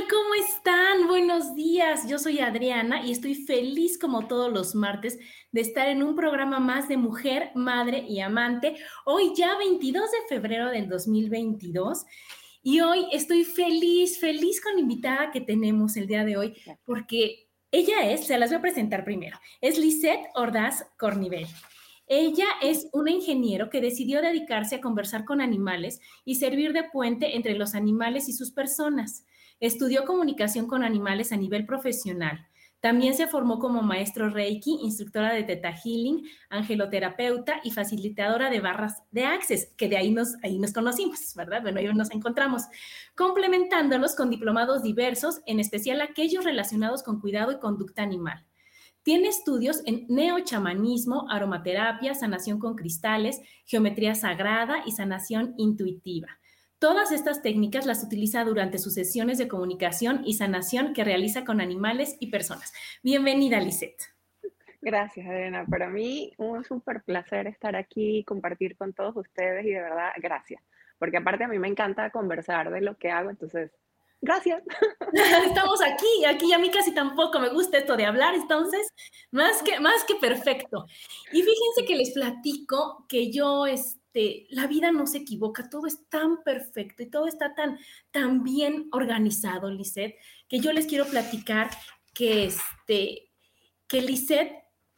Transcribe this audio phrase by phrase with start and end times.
[0.00, 0.08] Tal?
[0.08, 1.08] ¿Cómo están?
[1.08, 2.08] Buenos días.
[2.08, 5.18] Yo soy Adriana y estoy feliz como todos los martes
[5.52, 8.76] de estar en un programa más de mujer, madre y amante.
[9.04, 12.04] Hoy ya 22 de febrero del 2022
[12.62, 17.48] y hoy estoy feliz, feliz con la invitada que tenemos el día de hoy porque
[17.70, 21.46] ella es, se las voy a presentar primero, es Lisette Ordaz Cornivel.
[22.06, 27.36] Ella es una ingeniero que decidió dedicarse a conversar con animales y servir de puente
[27.36, 29.24] entre los animales y sus personas.
[29.60, 32.46] Estudió comunicación con animales a nivel profesional.
[32.80, 39.02] También se formó como maestro Reiki, instructora de Teta Healing, angeloterapeuta y facilitadora de barras
[39.10, 41.60] de Access, que de ahí nos, ahí nos conocimos, ¿verdad?
[41.60, 42.62] Bueno, ahí nos encontramos,
[43.14, 48.46] complementándolos con diplomados diversos, en especial aquellos relacionados con cuidado y conducta animal.
[49.02, 56.39] Tiene estudios en neochamanismo, aromaterapia, sanación con cristales, geometría sagrada y sanación intuitiva.
[56.80, 61.60] Todas estas técnicas las utiliza durante sus sesiones de comunicación y sanación que realiza con
[61.60, 62.72] animales y personas.
[63.02, 64.02] Bienvenida, Lisette.
[64.80, 65.66] Gracias, Adriana.
[65.66, 70.08] Para mí un súper placer estar aquí y compartir con todos ustedes y de verdad,
[70.22, 70.62] gracias.
[70.98, 73.70] Porque aparte a mí me encanta conversar de lo que hago, entonces
[74.22, 74.62] gracias.
[75.46, 78.88] Estamos aquí, aquí a mí casi tampoco me gusta esto de hablar, entonces,
[79.30, 80.86] más que, más que perfecto.
[81.30, 83.99] Y fíjense que les platico que yo, este,
[84.50, 87.78] la vida no se equivoca, todo es tan perfecto y todo está tan,
[88.10, 90.16] tan bien organizado, Lisette,
[90.48, 91.70] que yo les quiero platicar
[92.12, 93.30] que, este,
[93.86, 94.52] que Lisette,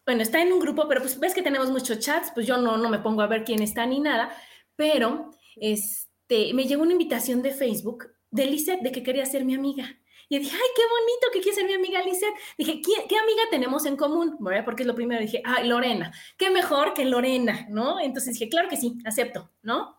[0.07, 2.77] bueno, está en un grupo, pero pues ves que tenemos muchos chats, pues yo no,
[2.77, 4.35] no me pongo a ver quién está ni nada,
[4.77, 9.55] pero este, me llegó una invitación de Facebook de Lisette de que quería ser mi
[9.55, 9.99] amiga.
[10.33, 12.35] Y dije, ay, qué bonito que quiere ser mi amiga Lisette.
[12.57, 14.39] Dije, ¿qué, amiga tenemos en común?
[14.65, 15.21] Porque es lo primero.
[15.21, 16.11] Dije, ay, Lorena.
[16.39, 18.01] Qué mejor que Lorena, ¿no?
[18.01, 19.95] Entonces dije, claro que sí, acepto, ¿no?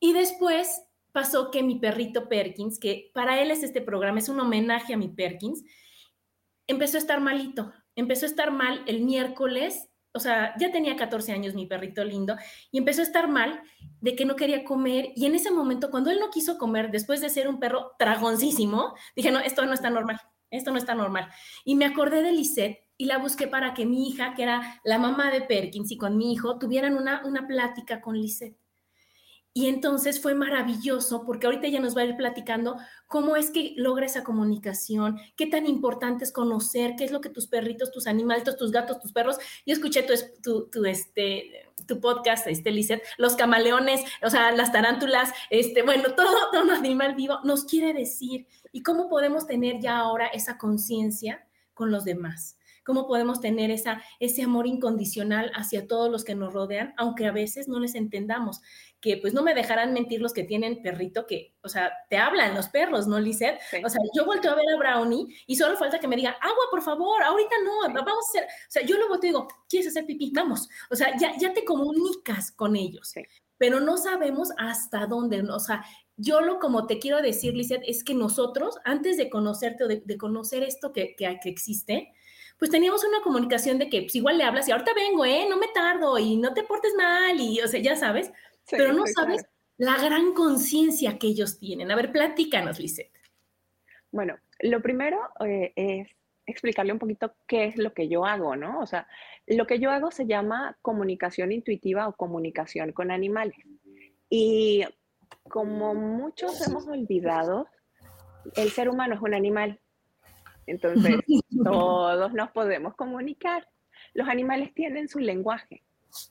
[0.00, 4.40] Y después pasó que mi perrito Perkins, que para él es este programa, es un
[4.40, 5.62] homenaje a mi Perkins,
[6.66, 7.74] empezó a estar malito.
[7.94, 12.36] Empezó a estar mal el miércoles o sea, ya tenía 14 años mi perrito lindo
[12.70, 13.62] y empezó a estar mal
[14.00, 17.20] de que no quería comer y en ese momento cuando él no quiso comer después
[17.20, 21.28] de ser un perro tragoncísimo, dije, no, esto no está normal, esto no está normal.
[21.64, 24.98] Y me acordé de Lisette y la busqué para que mi hija, que era la
[24.98, 28.61] mamá de Perkins y con mi hijo, tuvieran una, una plática con Lisette.
[29.54, 33.74] Y entonces fue maravilloso porque ahorita ella nos va a ir platicando cómo es que
[33.76, 38.06] logra esa comunicación, qué tan importante es conocer qué es lo que tus perritos, tus
[38.06, 39.36] animalitos, tus gatos, tus perros.
[39.66, 40.06] Yo escuché
[40.42, 46.14] tu, tu, este, tu podcast, este, Lizeth, los camaleones, o sea, las tarántulas, este, bueno,
[46.16, 51.46] todo, todo animal vivo nos quiere decir y cómo podemos tener ya ahora esa conciencia
[51.74, 56.52] con los demás cómo podemos tener esa, ese amor incondicional hacia todos los que nos
[56.52, 58.60] rodean, aunque a veces no les entendamos
[59.02, 62.54] que pues no me dejarán mentir los que tienen perrito que, o sea, te hablan
[62.54, 63.58] los perros, ¿no, Lizeth?
[63.84, 66.64] O sea, yo volteo a ver a Brownie y solo falta que me diga, agua,
[66.70, 70.06] por favor, ahorita no, vamos a hacer, o sea, yo volteo y digo, ¿quieres hacer
[70.06, 70.30] pipí?
[70.32, 73.12] Vamos, o sea, ya, ya te comunicas con ellos,
[73.58, 75.84] pero no sabemos hasta dónde, o sea,
[76.16, 80.16] yo lo como te quiero decir, Lizeth, es que nosotros, antes de conocerte o de,
[80.16, 82.12] conocer esto que, que, que existe,
[82.62, 85.46] pues teníamos una comunicación de que pues igual le hablas y ahorita vengo, ¿eh?
[85.50, 88.30] No me tardo y no te portes mal y, o sea, ya sabes,
[88.70, 89.44] pero no sabes
[89.78, 91.90] la gran conciencia que ellos tienen.
[91.90, 93.10] A ver, platícanos, Lisette.
[94.12, 96.08] Bueno, lo primero eh, es
[96.46, 98.78] explicarle un poquito qué es lo que yo hago, ¿no?
[98.78, 99.08] O sea,
[99.48, 103.56] lo que yo hago se llama comunicación intuitiva o comunicación con animales.
[104.30, 104.84] Y
[105.48, 107.66] como muchos hemos olvidado,
[108.54, 109.80] el ser humano es un animal
[110.66, 111.16] Entonces,
[111.64, 113.68] todos nos podemos comunicar.
[114.14, 115.82] Los animales tienen su lenguaje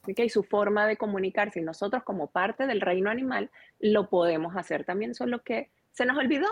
[0.05, 1.59] y su forma de comunicarse.
[1.59, 3.49] Y nosotros, como parte del reino animal,
[3.79, 6.47] lo podemos hacer también, solo que se nos olvidó.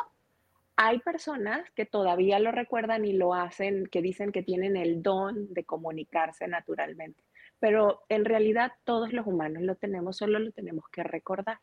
[0.75, 5.53] Hay personas que todavía lo recuerdan y lo hacen, que dicen que tienen el don
[5.53, 7.23] de comunicarse naturalmente.
[7.59, 11.59] Pero en realidad todos los humanos lo tenemos, solo lo tenemos que recordar.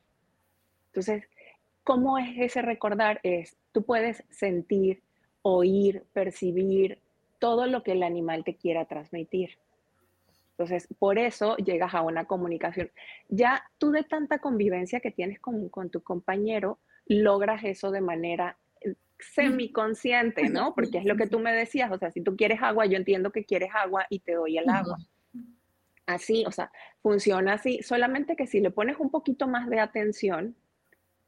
[0.89, 1.25] Entonces,
[1.83, 3.21] ¿cómo es ese recordar?
[3.23, 5.03] Es, tú puedes sentir,
[5.49, 6.99] oír, percibir
[7.39, 9.51] todo lo que el animal te quiera transmitir.
[10.51, 12.91] Entonces, por eso llegas a una comunicación.
[13.29, 18.57] Ya tú de tanta convivencia que tienes con, con tu compañero, logras eso de manera
[18.81, 20.75] eh, semiconsciente, ¿no?
[20.75, 23.31] Porque es lo que tú me decías, o sea, si tú quieres agua, yo entiendo
[23.31, 24.99] que quieres agua y te doy el agua.
[26.07, 26.73] Así, o sea,
[27.03, 30.57] funciona así, solamente que si le pones un poquito más de atención,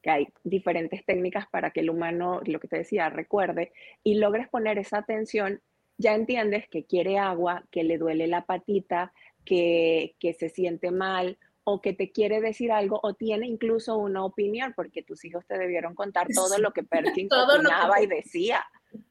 [0.09, 3.73] que hay diferentes técnicas para que el humano, lo que te decía, recuerde
[4.03, 5.61] y logres poner esa atención,
[5.99, 9.13] ya entiendes que quiere agua, que le duele la patita,
[9.45, 14.25] que, que se siente mal o que te quiere decir algo o tiene incluso una
[14.25, 18.65] opinión, porque tus hijos te debieron contar todo lo que Perkins opinaba y decía.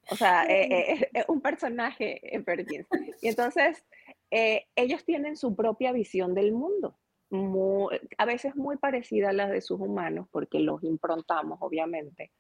[0.10, 2.88] O sea, eh, eh, es un personaje Perkins.
[3.22, 3.86] Y entonces,
[4.32, 6.98] eh, ellos tienen su propia visión del mundo
[7.30, 12.32] a veces muy parecida a las de sus humanos, porque los improntamos, obviamente.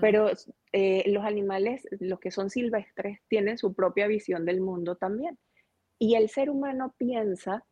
[0.00, 0.28] Pero
[0.72, 5.38] eh, los animales, los que son silvestres, tienen su propia visión del mundo también.
[5.96, 7.64] Y el ser humano piensa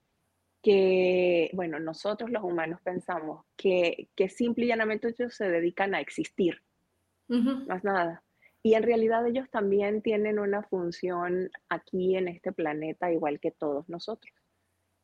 [0.62, 6.00] que, bueno, nosotros los humanos pensamos que, que simple y llanamente ellos se dedican a
[6.00, 6.62] existir,
[7.26, 8.22] más nada.
[8.62, 13.88] Y en realidad ellos también tienen una función aquí en este planeta, igual que todos
[13.88, 14.32] nosotros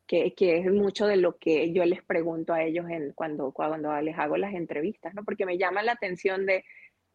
[0.06, 4.18] que, es mucho de lo que yo les pregunto a ellos en, cuando, cuando les
[4.18, 5.24] hago las entrevistas, ¿no?
[5.24, 6.64] Porque me llama la atención de,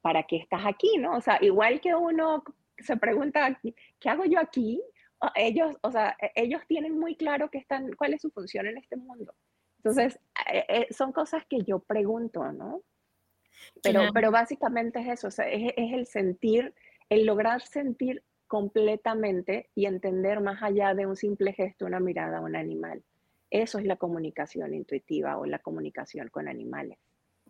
[0.01, 1.15] ¿para qué estás aquí, no?
[1.15, 2.43] O sea, igual que uno
[2.77, 3.59] se pregunta,
[3.99, 4.81] ¿qué hago yo aquí?
[5.35, 8.77] Ellos, o sea, e, ellos tienen muy claro que están, cuál es su función en
[8.77, 9.33] este mundo.
[9.77, 10.19] Entonces,
[10.51, 12.81] e, e, son cosas que yo pregunto, ¿no?
[13.83, 16.73] Pero, pero básicamente es eso, o sea, es, es el sentir,
[17.09, 22.41] el lograr sentir completamente y entender más allá de un simple gesto, una mirada a
[22.41, 23.03] un animal.
[23.49, 26.97] Eso es la comunicación intuitiva o la comunicación con animales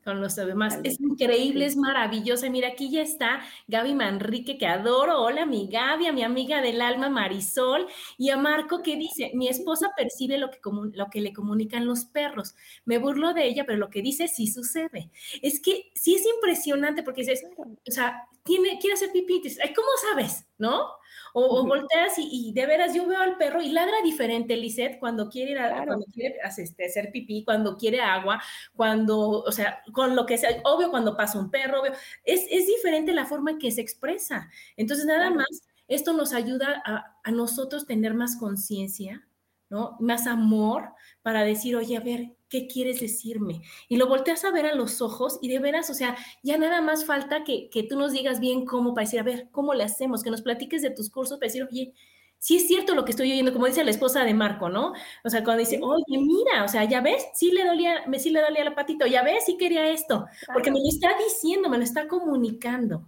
[0.04, 0.80] con los demás.
[0.84, 2.50] Es increíble, es maravillosa.
[2.50, 5.22] Mira, aquí ya está Gaby Manrique, que adoro.
[5.22, 7.88] Hola, mi Gaby, a mi amiga del alma Marisol,
[8.18, 10.60] y a Marco que dice, mi esposa percibe lo que,
[10.94, 12.56] lo que le comunican los perros.
[12.86, 15.10] Me burlo de ella, pero lo que dice sí sucede.
[15.42, 19.42] Es que sí es impresionante porque dices, o sea, tiene, quiere hacer pipí,
[19.76, 20.46] ¿cómo sabes?
[20.58, 20.99] ¿No?
[21.34, 25.52] O, volteas y, de veras yo veo al perro y ladra diferente, Lisette, cuando quiere,
[25.52, 28.42] ir a, cuando quiere este, hacer pipí, cuando quiere agua,
[28.76, 31.94] cuando, o sea, con lo que sea, obvio cuando pasa un perro, obvio,
[32.24, 34.50] es, es diferente la forma en que se expresa.
[34.76, 35.48] Entonces, nada más,
[35.88, 39.28] esto nos ayuda a, a nosotros tener más conciencia,
[39.70, 39.98] ¿no?
[40.00, 40.90] Más amor
[41.22, 43.62] para decir, oye, a ver, ¿qué quieres decirme?
[43.88, 46.82] Y lo volteas a ver a los ojos y de veras, o sea, ya nada
[46.82, 49.84] más falta que, que tú nos digas bien cómo para decir, a ver, ¿cómo le
[49.84, 50.24] hacemos?
[50.24, 51.94] Que nos platiques de tus cursos para decir, oye,
[52.40, 54.94] sí es cierto lo que estoy oyendo, como dice la esposa de Marco, ¿no?
[55.24, 58.42] O sea, cuando dice, oye, mira, o sea, ya ves, sí le dolía, sí le
[58.42, 61.84] dolía la patita, ya ves, sí quería esto, porque me lo está diciendo, me lo
[61.84, 63.06] está comunicando.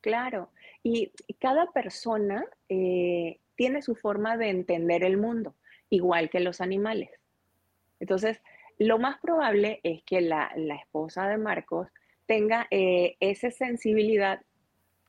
[0.00, 0.50] Claro,
[0.82, 5.54] y cada persona eh, tiene su forma de entender el mundo,
[5.94, 7.10] igual que los animales.
[8.00, 8.40] Entonces,
[8.78, 10.50] lo más probable es que la,
[10.82, 11.88] esposa de Marcos
[12.26, 14.40] tenga eh, esa sensibilidad,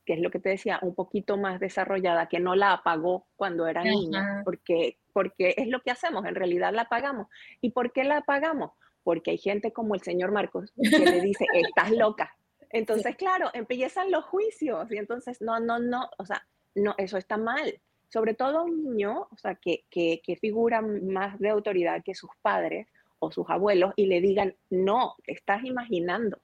[0.04, 3.66] que es lo que te decía, un poquito más desarrollada, que no la apagó cuando
[3.66, 7.28] era niña, porque, porque es lo que hacemos, en realidad la apagamos.
[7.60, 8.72] ¿Y por qué la apagamos?
[9.02, 12.36] Porque hay gente como el señor Marcos que le dice, estás loca.
[12.70, 17.36] Entonces, claro, empiezan los juicios y entonces, no, no, no, o sea, no, eso está
[17.36, 17.80] mal.
[18.08, 22.30] Sobre todo un niño, o sea, que, que, que figura más de autoridad que sus
[22.40, 22.86] padres,
[23.18, 26.38] o sus abuelos y le digan, no, te estás imaginando.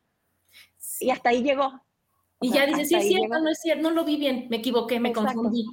[1.01, 1.81] Y hasta ahí llegó.
[2.41, 4.99] Y ya dice, sí es cierto, no es cierto, no lo vi bien, me equivoqué,
[4.99, 5.65] me confundí.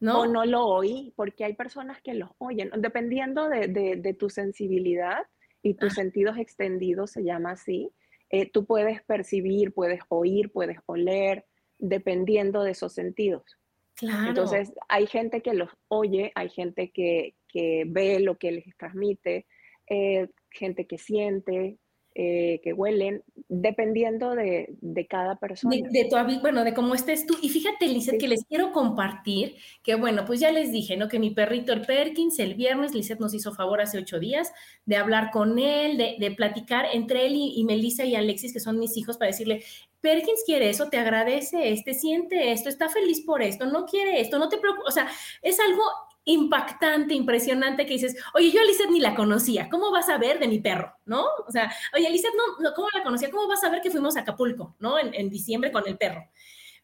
[0.00, 0.22] ¿no?
[0.22, 5.20] O no lo oí, porque hay personas que los oyen, dependiendo de, de, tu sensibilidad
[5.62, 5.94] y tus ah.
[5.94, 7.90] sentidos extendidos, se llama así,
[8.28, 11.46] eh, tú puedes percibir, puedes oír, puedes oler,
[11.78, 13.56] dependiendo de esos sentidos.
[13.96, 14.28] Claro.
[14.28, 19.46] Entonces, hay gente que los oye, hay gente que, que ve lo que les transmite,
[19.88, 21.78] eh, gente que siente,
[22.18, 24.74] eh, que huelen, dependiendo de,
[25.06, 25.76] cada persona.
[25.76, 27.36] De, tu, bueno, de cómo estés tú.
[27.42, 31.08] Y fíjate, Lizeth, que les quiero compartir que, bueno, pues ya les dije, ¿no?
[31.08, 34.50] Que mi perrito, el Perkins, el viernes, Lizeth nos hizo favor hace ocho días
[34.86, 38.78] de hablar con él, de, platicar entre él y, y Melissa y Alexis, que son
[38.78, 39.62] mis hijos, para decirle,
[40.06, 44.38] Perkins quiere eso, te agradece este, siente esto, está feliz por esto, no quiere esto,
[44.38, 45.10] no te preocupes, o sea,
[45.42, 45.82] es algo
[46.24, 50.38] impactante, impresionante que dices, oye, yo a Lizeth ni la conocía, ¿cómo vas a ver
[50.38, 50.94] de mi perro?
[51.06, 51.26] ¿No?
[51.44, 53.32] O sea, oye, Lizeth, no, ¿cómo la conocía?
[53.32, 54.96] ¿Cómo vas a ver que fuimos a Acapulco, ¿no?
[54.96, 56.30] En, diciembre con el perro.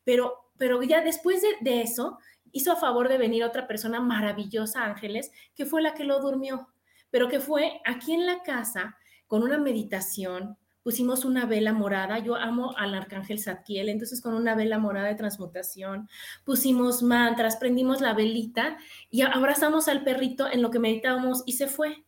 [0.03, 2.19] Pero, pero ya después de, de, eso,
[2.51, 6.71] hizo a favor de venir otra persona maravillosa, Ángeles, que fue la que lo durmió,
[7.13, 8.97] pero que fue aquí en la casa
[9.29, 12.19] con una meditación, pusimos una vela morada.
[12.19, 16.09] Yo amo al arcángel Zadkiel, entonces con una vela morada de transmutación,
[16.45, 18.77] pusimos mantras, prendimos la velita
[19.11, 22.05] y abrazamos al perrito en lo que meditábamos y se fue.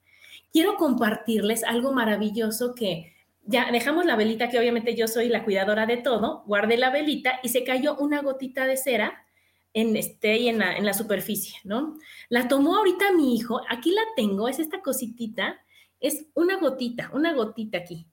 [0.52, 3.12] Quiero compartirles algo maravilloso que
[3.42, 7.40] ya dejamos la velita, que obviamente yo soy la cuidadora de todo, guardé la velita
[7.42, 9.26] y se cayó una gotita de cera
[9.74, 11.98] en, este, y en la superficie, ¿no?
[12.28, 15.60] La tomó ahorita mi hijo, aquí la tengo, es esta cositita,
[16.00, 18.06] es una gotita, una gotita aquí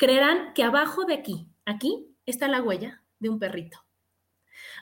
[0.00, 3.84] creerán que abajo de aquí, aquí, está la huella de un perrito.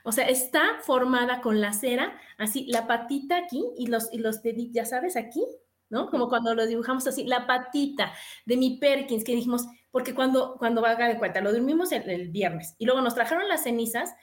[0.05, 4.43] O sea, está formada con la cera, así, la patita aquí y los, y los
[4.43, 5.45] deditos, ya sabes, aquí,
[5.91, 6.09] ¿no?
[6.09, 8.13] Como cuando lo dibujamos así, la patita
[8.47, 12.29] de mi Perkins, que dijimos, porque cuando, cuando va a de cuenta, lo dormimos el,
[12.31, 14.15] viernes y luego nos trajeron las cenizas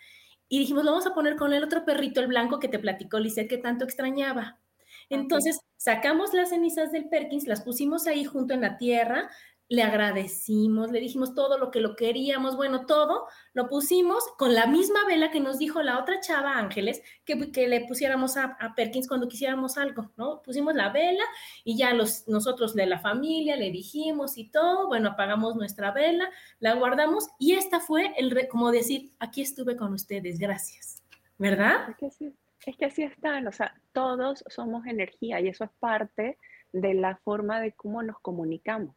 [0.47, 3.19] y dijimos, lo vamos a poner con el otro perrito, el blanco que te platicó
[3.19, 4.61] Lisette, que tanto extrañaba.
[5.09, 9.29] Entonces, sacamos las cenizas del Perkins, las pusimos ahí junto en la tierra,
[9.67, 14.67] le agradecimos, le dijimos todo lo que lo queríamos, bueno, todo lo pusimos con la
[14.67, 19.07] misma vela que nos dijo la otra chava Ángeles, que, que le pusiéramos a, Perkins
[19.07, 20.41] cuando quisiéramos algo, ¿no?
[20.43, 21.23] Pusimos la vela
[21.63, 26.29] y ya los, nosotros de la familia le dijimos y todo, bueno, apagamos nuestra vela,
[26.59, 31.03] la guardamos y esta fue el, como decir, aquí estuve con ustedes, gracias,
[31.39, 31.89] ¿verdad?
[31.89, 32.35] Es que, sí,
[32.67, 36.37] es que así están, o sea, todos somos energía y eso es parte
[36.71, 38.95] de la forma de cómo nos comunicamos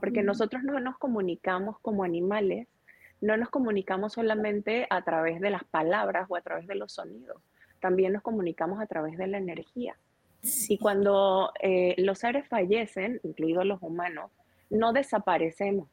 [0.00, 2.68] porque nosotros no nos comunicamos como animales,
[3.20, 7.42] no nos comunicamos solamente a través de las palabras o a través de los sonidos,
[7.80, 9.96] también nos comunicamos a través de la energía.
[10.68, 14.30] Y cuando eh, los seres fallecen, incluidos los humanos,
[14.70, 15.88] no desaparecemos.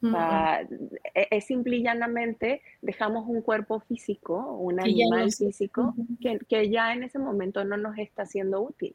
[0.00, 6.92] E, es simple y llanamente dejamos un cuerpo físico, un animal físico, que, que ya
[6.92, 8.94] en ese momento no nos está siendo útil.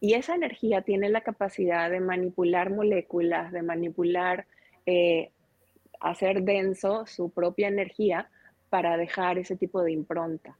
[0.00, 4.46] Y esa energía tiene la capacidad de manipular moléculas, de manipular,
[4.86, 5.30] eh,
[6.00, 8.30] hacer denso su propia energía
[8.70, 10.56] para dejar ese tipo de impronta.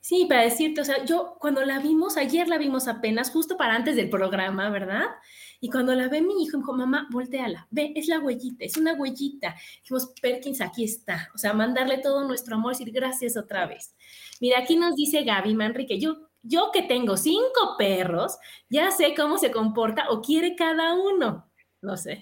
[0.00, 3.74] Sí, para decirte, o sea, yo cuando la vimos, ayer la vimos apenas, justo para
[3.74, 5.06] antes del programa, ¿verdad?
[5.60, 8.76] Y cuando la ve mi hijo, me dijo, mamá, volteala, ve, es la huellita, es
[8.76, 9.56] una huellita.
[9.80, 11.30] Dijimos, Perkins, aquí está.
[11.34, 13.94] O sea, mandarle todo nuestro amor, decir gracias otra vez.
[14.40, 19.38] Mira, aquí nos dice Gaby Manrique, yo yo que tengo cinco perros, ya sé cómo
[19.38, 21.50] se comporta o quiere cada uno.
[21.80, 22.20] No sé,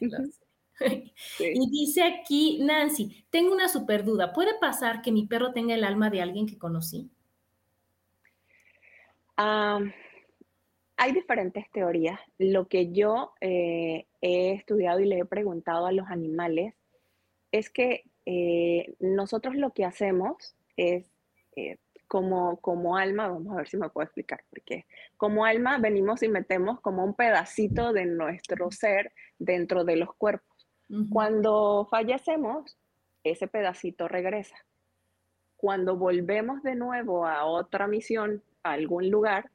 [1.39, 4.33] Y dice aquí Nancy, tengo una super duda.
[4.33, 7.11] ¿Puede pasar que mi perro tenga el alma de alguien que conocí?
[9.43, 12.21] hay diferentes teorías.
[12.37, 16.75] Lo que yo eh, he estudiado y le he preguntado a los animales
[17.53, 21.11] es que eh, nosotros lo que hacemos es
[21.57, 21.79] eh,
[22.11, 24.85] como, como alma, vamos a ver si me puedo explicar, porque
[25.17, 30.67] como alma venimos y metemos como un pedacito de nuestro ser dentro de los cuerpos.
[31.09, 32.77] Cuando fallecemos,
[33.23, 34.57] ese pedacito regresa.
[35.57, 39.49] Cuando volvemos de nuevo a otra misión, a algún lugar,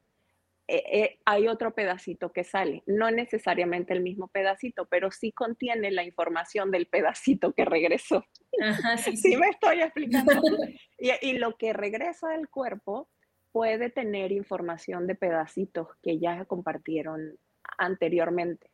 [0.68, 2.82] eh, eh, hay otro pedacito que sale.
[2.86, 8.24] No necesariamente el mismo pedacito, pero sí contiene la información del pedacito que regresó.
[8.98, 10.32] sí, me estoy explicando.
[10.98, 13.08] y, lo que regresa del cuerpo
[13.52, 17.38] puede tener información de pedacitos que ya compartieron
[17.78, 18.70] anteriormente.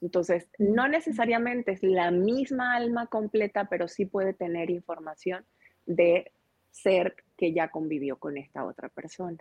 [0.00, 5.44] Entonces, no necesariamente es la misma alma completa, pero sí puede tener información
[5.84, 6.32] de
[6.70, 9.38] ser que ya convivió con esta otra persona.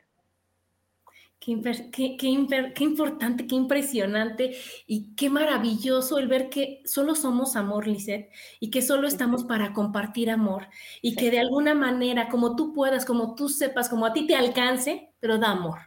[1.39, 8.31] Qué, qué, importante, qué impresionante y qué maravilloso el ver que solo somos amor, Lisette,
[8.59, 10.67] y que solo estamos para compartir amor
[11.03, 14.35] y que de alguna manera, como tú puedas, como tú sepas, como a ti te
[14.35, 15.79] alcance, pero da amor.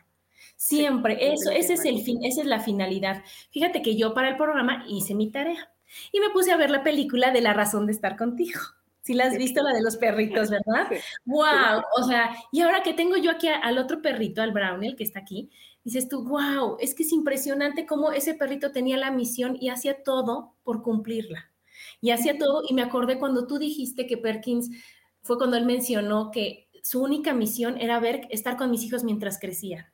[0.56, 3.24] Siempre, eso, ese es el fin, esa es la finalidad.
[3.50, 5.72] Fíjate que yo para el programa hice mi tarea
[6.12, 8.60] y me puse a ver la película de La razón de estar contigo.
[9.08, 10.86] Si la has visto, la de los perritos, ¿verdad?
[11.24, 11.82] ¡Wow!
[11.96, 15.04] O sea, y ahora que tengo yo aquí al otro perrito, al Brownie, el que
[15.04, 15.48] está aquí,
[15.82, 20.02] dices tú, wow, es que es impresionante cómo ese perrito tenía la misión y hacía
[20.02, 21.50] todo por cumplirla.
[22.02, 24.68] Y hacía todo, y me acordé cuando tú dijiste que Perkins,
[25.22, 29.38] fue cuando él mencionó que su única misión era ver, estar con mis hijos mientras
[29.38, 29.86] crecían.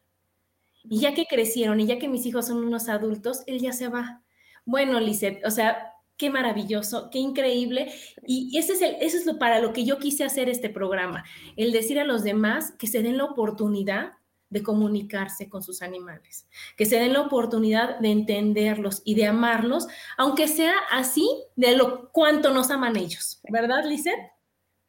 [0.82, 3.86] Y ya que crecieron y ya que mis hijos son unos adultos, él ya se
[3.86, 4.24] va.
[4.64, 7.92] Bueno, Lisette, o sea, qué maravilloso, qué increíble.
[8.26, 11.24] Y ese es el, eso es lo para lo que yo quise hacer este programa,
[11.56, 14.12] el decir a los demás que se den la oportunidad
[14.50, 19.88] de comunicarse con sus animales, que se den la oportunidad de entenderlos y de amarlos,
[20.16, 24.30] aunque sea así de lo cuánto nos aman ellos, ¿verdad, Lizeth?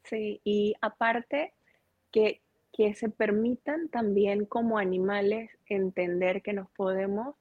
[0.04, 1.54] Sí, y aparte
[2.12, 2.42] que,
[2.72, 7.34] que se permitan también como animales entender que nos podemos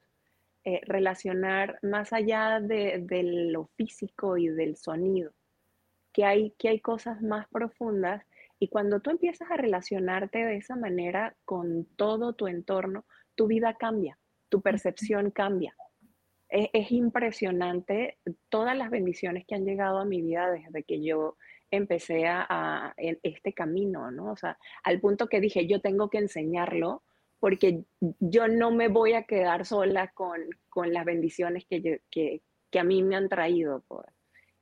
[0.68, 3.06] eh, relacionar más allá de,
[3.52, 5.32] lo físico y del sonido,
[6.12, 8.26] que hay, que hay cosas más profundas
[8.58, 13.06] y cuando tú empiezas a relacionarte de esa manera con todo tu entorno,
[13.36, 14.18] tu vida cambia,
[14.50, 15.76] tu percepción cambia.
[16.50, 18.18] Es, es, impresionante
[18.50, 21.38] todas las bendiciones que han llegado a mi vida desde que yo
[21.70, 24.32] empecé a, a este camino, ¿no?
[24.32, 27.04] O sea, al punto que dije, yo tengo que enseñarlo
[27.40, 27.84] porque
[28.20, 32.84] yo no me voy a quedar sola con, con las bendiciones que, que, que, a
[32.84, 33.84] mí me han traído.
[33.88, 34.08] Pues.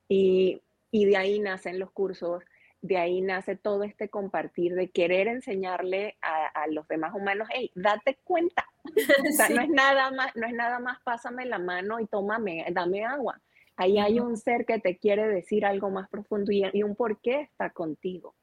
[0.08, 0.62] Y,
[0.92, 2.44] y de ahí nacen los cursos,
[2.82, 7.72] de ahí nace todo este compartir, de querer enseñarle a, a los demás humanos, hey,
[7.76, 8.66] date cuenta.
[8.86, 12.66] o sea, no es nada más, no es nada más, pásame la mano y tómame,
[12.72, 13.42] dame agua.
[13.76, 17.20] Ahí hay un ser que te quiere decir algo más profundo y, y un por
[17.22, 18.36] qué está contigo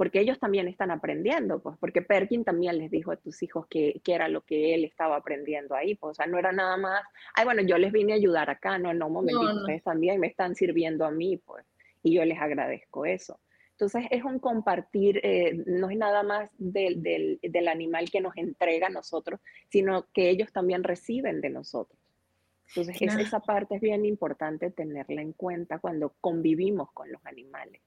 [0.00, 4.00] porque ellos también están aprendiendo, pues, porque Perkin también les dijo a tus hijos que,
[4.02, 7.02] que, era lo que él estaba aprendiendo ahí, pues, o sea, no era nada más,
[7.34, 9.60] ay, bueno, yo les vine a ayudar acá, no, no, un momentito, no, no.
[9.60, 11.66] ustedes también me están sirviendo a mí, pues,
[12.02, 13.40] y yo les agradezco eso.
[13.72, 18.34] Entonces, es un compartir, eh, no es nada más del, del, del animal que nos
[18.38, 19.38] entrega a nosotros,
[19.68, 22.00] sino que ellos también reciben de nosotros.
[22.68, 23.20] Entonces, claro.
[23.20, 27.82] esa parte es bien importante tenerla en cuenta cuando convivimos con los animales.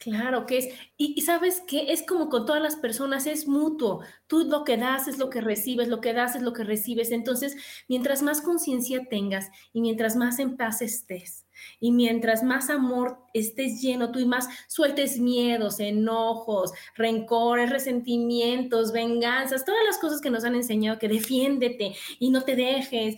[0.00, 4.00] Claro que es, y, sabes que es como con todas las personas, es mutuo.
[4.28, 7.10] Tú lo que das es lo que recibes, lo que das es lo que recibes.
[7.10, 7.54] Entonces,
[7.86, 11.44] mientras más conciencia tengas y mientras más en paz estés
[11.80, 19.66] y mientras más amor estés lleno tú y más sueltes miedos, enojos, rencores, resentimientos, venganzas,
[19.66, 23.16] todas las cosas que nos han enseñado que defiéndete y no te dejes.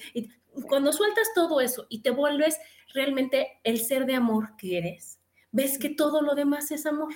[0.69, 2.59] Cuando sueltas todo eso y te vuelves
[2.93, 5.22] realmente el ser de amor que eres
[5.53, 7.13] ves que todo lo demás es amor.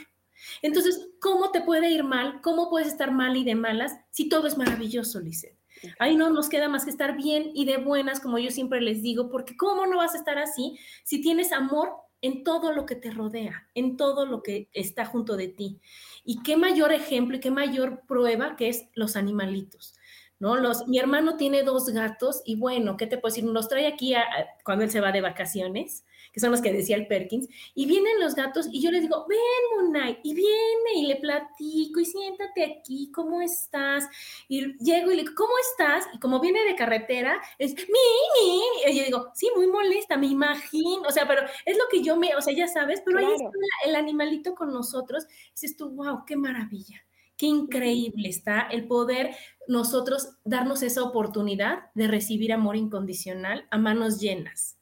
[0.63, 2.41] Entonces, ¿cómo te puede ir mal?
[2.43, 5.57] ¿Cómo puedes estar mal y de malas si todo es maravilloso, Lizeth?
[5.99, 9.03] Ahí no nos queda más que estar bien y de buenas, como yo siempre les
[9.03, 11.91] digo, porque ¿cómo no vas a estar así si tienes amor
[12.23, 15.81] en todo lo que te rodea, en todo lo que está junto de ti?
[16.25, 19.95] Y qué mayor ejemplo y qué mayor prueba que es los animalitos.
[20.39, 20.57] ¿no?
[20.57, 23.49] Los, mi hermano tiene dos gatos y bueno, ¿qué te puedo decir?
[23.51, 24.25] Nos trae aquí a, a,
[24.65, 26.05] cuando él se va de vacaciones
[26.37, 29.25] que son los que decía el Perkins, y vienen los gatos y yo les digo,
[29.27, 29.39] ven,
[29.87, 34.05] Monay, y viene y le platico y siéntate aquí, ¿cómo estás?
[34.47, 36.05] Y llego y le digo, ¿cómo estás?
[36.13, 40.27] Y como viene de carretera, es, mi, mi, y yo digo, sí, muy molesta, me
[40.27, 43.33] imagino, o sea, pero es lo que yo me, o sea, ya sabes, pero claro.
[43.33, 47.03] ahí está el animalito con nosotros, y dices tú, wow, qué maravilla.
[47.39, 49.35] Qué increíble está el poder
[49.69, 54.76] nosotros darnos esa oportunidad de recibir amor incondicional a manos llenas.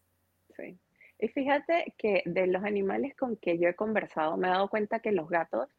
[1.25, 4.99] Y fíjate que de los animales con que yo he conversado, me he dado cuenta
[4.99, 5.71] que los gatos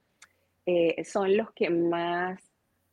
[0.65, 2.41] eh, son los que más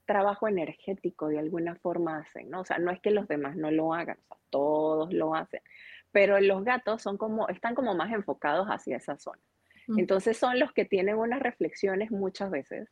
[0.04, 2.60] trabajo energético de alguna forma hacen, ¿no?
[2.60, 5.62] O sea, no es que los demás no lo hagan, o sea, todos lo hacen,
[6.10, 9.40] pero los gatos son como, están como más enfocados hacia esa zona.
[9.86, 10.00] Mm.
[10.00, 12.90] Entonces son los que tienen unas reflexiones muchas veces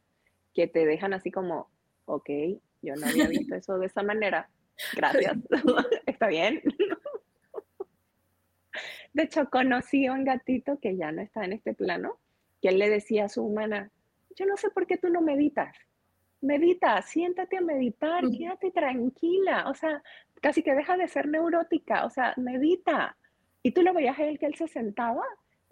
[0.54, 1.68] que te dejan así como,
[2.06, 2.30] ok,
[2.80, 4.48] yo no había visto eso de esa manera,
[4.96, 5.36] gracias,
[6.06, 6.62] está bien.
[9.14, 12.18] De hecho, conocí a un gatito que ya no está en este plano,
[12.60, 13.90] que él le decía a su humana,
[14.36, 15.76] yo no sé por qué tú no meditas.
[16.40, 20.02] Medita, siéntate a meditar, quédate tranquila, o sea,
[20.40, 23.16] casi que deja de ser neurótica, o sea, medita.
[23.62, 25.22] Y tú lo veías a él que él se sentaba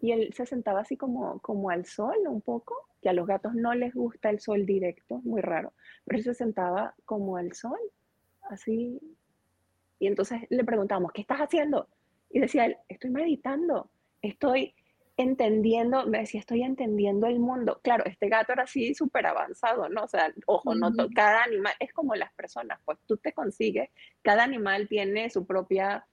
[0.01, 3.55] y él se sentaba así como, como al sol un poco, que a los gatos
[3.55, 5.73] no les gusta el sol directo, muy raro,
[6.05, 7.79] pero él se sentaba como al sol,
[8.51, 9.01] así.
[9.99, 11.89] Y entonces le preguntamos, ¿qué estás haciendo?
[12.31, 13.91] Y decía él, estoy meditando,
[14.23, 14.75] estoy
[15.17, 17.81] entendiendo, me decía, estoy entendiendo el mundo.
[17.83, 20.05] Claro, este gato era así súper avanzado, ¿no?
[20.05, 23.91] O sea, ojo, no cada animal es como las personas, pues tú te consigues,
[24.23, 26.07] cada animal tiene su propia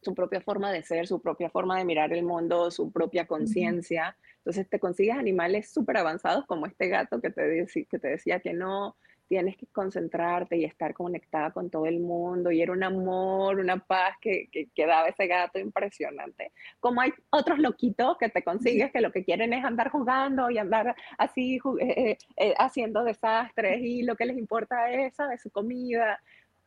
[0.00, 4.16] su propia forma de ser, su propia forma de mirar el mundo, su propia conciencia.
[4.38, 8.52] Entonces te consigues animales súper avanzados como este gato que te, que te decía que
[8.52, 8.96] no,
[9.28, 13.78] tienes que concentrarte y estar conectada con todo el mundo y era un amor, una
[13.78, 16.52] paz que, que, que, daba ese gato impresionante.
[16.80, 20.58] Como hay otros loquitos que te consigues que lo que quieren es andar jugando y
[20.58, 25.42] andar así eh, eh, haciendo desastres y lo que les importa es, ¿sabes?
[25.42, 26.20] Su comida.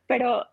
[0.06, 0.46] Pero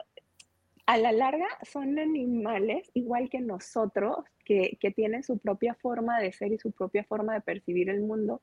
[0.87, 6.31] a la larga son animales igual que nosotros, que, que, tienen su propia forma de
[6.31, 8.41] ser y su propia forma de percibir el mundo.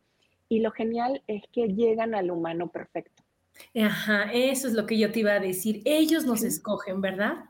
[0.49, 3.26] Y lo genial es que llegan al humano perfecto.
[3.75, 5.83] Ajá, eso es lo que yo te iba a decir.
[5.85, 7.45] Ellos nos escogen, ¿verdad?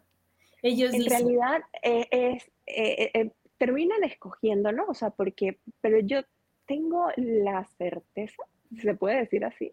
[0.63, 6.23] Ellos en realidad eh, es, eh, eh, terminan escogiéndolo, o sea, porque, pero yo
[6.67, 8.43] tengo la certeza,
[8.81, 9.73] se puede decir así,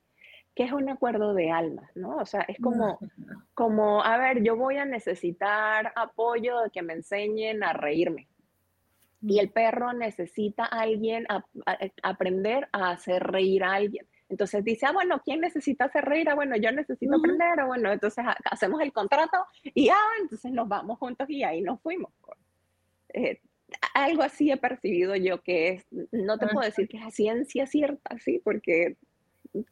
[0.56, 2.18] que es un acuerdo de almas, ¿no?
[2.18, 3.00] O sea, es como,
[3.56, 8.28] como, a ver, yo voy a necesitar apoyo de que me enseñen a reírme.
[9.22, 11.46] Y el perro necesita a alguien, a,
[12.04, 14.06] aprender a hacer reír a alguien.
[14.34, 16.28] Entonces dice, ah, bueno, ¿quién necesita hacer reír?
[16.28, 19.38] Ah, bueno, yo necesito aprender, o bueno, entonces hacemos el contrato
[19.76, 22.12] y ah, entonces nos vamos juntos y ahí nos fuimos.
[23.10, 23.40] Eh,
[23.94, 27.68] algo así he percibido yo que es, no te puedo decir que es a ciencia
[27.68, 28.98] cierta, sí, porque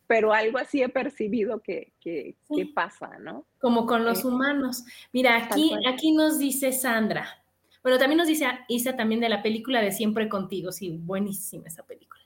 [0.06, 2.36] pero algo así he percibido que, que,
[2.76, 3.47] pasa, ¿no?
[3.60, 4.86] Como con los humanos.
[5.12, 7.43] Mira, aquí, aquí nos dice Sandra.
[7.82, 10.71] Bueno, también nos dice Isa también de la película de Siempre Contigo.
[10.71, 12.21] Sí, buenísima esa película.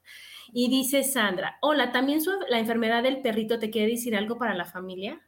[0.53, 4.65] Y dice Sandra, hola, ¿también la enfermedad del perrito te quiere decir algo para la
[4.65, 5.21] familia?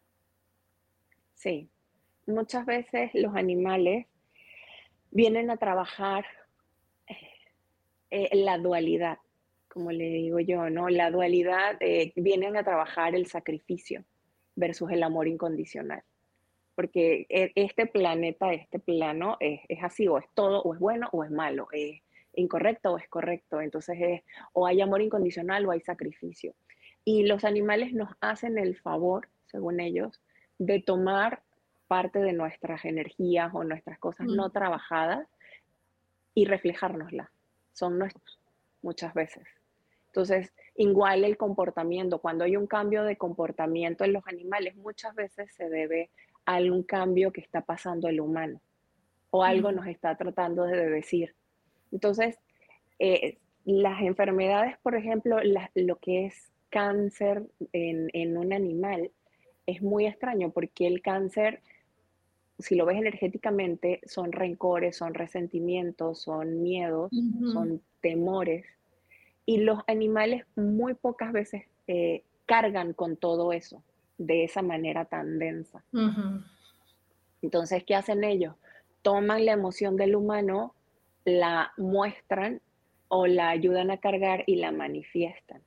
[1.36, 1.70] Sí,
[2.26, 4.08] muchas veces los animales
[5.12, 6.26] vienen a trabajar
[8.10, 9.18] eh, la dualidad
[9.78, 10.90] como le digo yo, ¿no?
[10.90, 14.04] La dualidad eh, vienen a trabajar el sacrificio
[14.56, 16.02] versus el amor incondicional.
[16.74, 21.24] Porque e, este planeta, este plano es, así, o es todo, o es bueno, o
[21.24, 22.02] es malo, es
[22.38, 23.62] incorrecto o es correcto.
[23.62, 24.22] Entonces es,
[24.54, 26.56] o hay amor incondicional o hay sacrificio.
[27.04, 30.22] Y los animales nos hacen el favor, según ellos,
[30.58, 31.44] de tomar
[31.88, 35.28] parte de nuestras energías o nuestras cosas no trabajadas
[36.34, 37.30] y reflejárnoslas.
[37.74, 38.40] Son nuestros,
[38.82, 39.48] muchas veces.
[40.08, 45.54] Entonces, igual el comportamiento, cuando hay un cambio de comportamiento en los animales, muchas veces
[45.54, 46.10] se debe
[46.46, 48.62] a algún cambio que está pasando el humano
[49.30, 51.36] o algo nos está tratando de decir.
[51.98, 52.38] Entonces,
[53.00, 55.40] eh, las enfermedades, por ejemplo,
[55.74, 57.42] lo que es cáncer
[57.74, 59.10] en, en, un animal,
[59.66, 61.64] es muy extraño porque el cáncer,
[62.60, 67.10] si lo ves energéticamente, son rencores, son resentimientos, son miedos,
[67.52, 68.64] son temores
[69.48, 73.82] y los animales muy pocas veces eh, cargan con todo eso
[74.20, 75.84] de esa manera tan densa.
[77.42, 78.54] Entonces, ¿qué hacen ellos?
[79.02, 80.76] Toman la emoción del humano,
[81.28, 82.62] la muestran
[83.10, 85.62] o la ayudan a cargar y la manifiestan.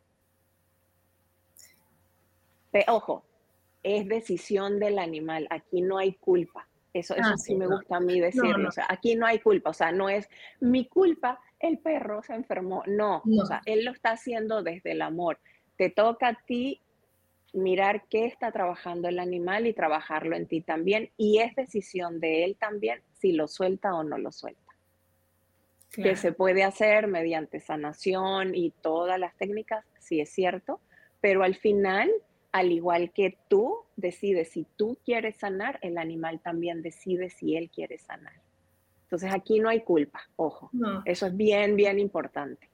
[2.88, 3.24] Ojo,
[3.82, 6.66] es decisión del animal, aquí no hay culpa.
[6.94, 8.68] Eso, eso ah, sí, me gusta a mí decirlo.
[8.68, 12.32] O sea, aquí no hay culpa, o sea, no es mi culpa el perro se
[12.32, 12.82] enfermó.
[12.86, 15.38] No, o sea, él lo está haciendo desde el amor.
[15.76, 16.80] Te toca a ti
[17.52, 21.10] mirar qué está trabajando el animal y trabajarlo en ti también.
[21.18, 24.59] Y es decisión de él también si lo suelta o no lo suelta.
[25.92, 30.80] Que se puede hacer mediante sanación y todas las técnicas, sí es cierto,
[31.20, 32.10] pero al final,
[32.52, 37.70] al igual que tú decides si tú quieres sanar, el animal también decide si él
[37.70, 38.34] quiere sanar.
[39.02, 40.70] Entonces aquí no hay culpa, ojo.
[41.04, 42.70] Eso es bien, bien importante.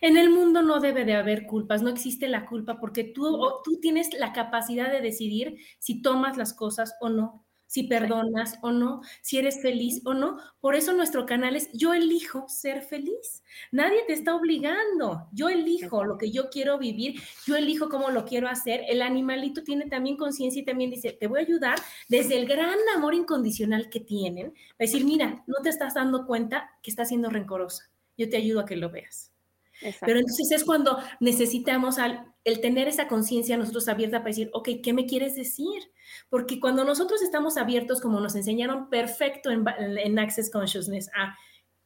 [0.00, 3.80] En el mundo no debe de haber culpas, no existe la culpa porque tú, tú
[3.80, 9.00] tienes la capacidad de decidir si tomas las cosas o no si perdonas o no,
[9.22, 10.38] si eres feliz o no.
[10.60, 13.44] Por eso nuestro canal es yo elijo ser feliz.
[13.70, 15.28] Nadie te está obligando.
[15.30, 18.82] Yo elijo lo que yo quiero vivir, yo elijo cómo lo quiero hacer.
[18.88, 21.78] El animalito tiene también conciencia y también dice, te voy a ayudar
[22.08, 24.48] desde el gran amor incondicional que tienen.
[24.48, 27.88] A decir, mira, no te estás dando cuenta que estás siendo rencorosa.
[28.18, 29.30] Yo te ayudo a que lo veas.
[29.80, 34.68] Pero entonces es cuando necesitamos al, el tener esa conciencia nosotros abierta para decir, ok,
[34.82, 35.92] ¿qué me quieres decir?
[36.28, 41.36] Porque cuando nosotros estamos abiertos, como nos enseñaron perfecto en, en Access Consciousness, a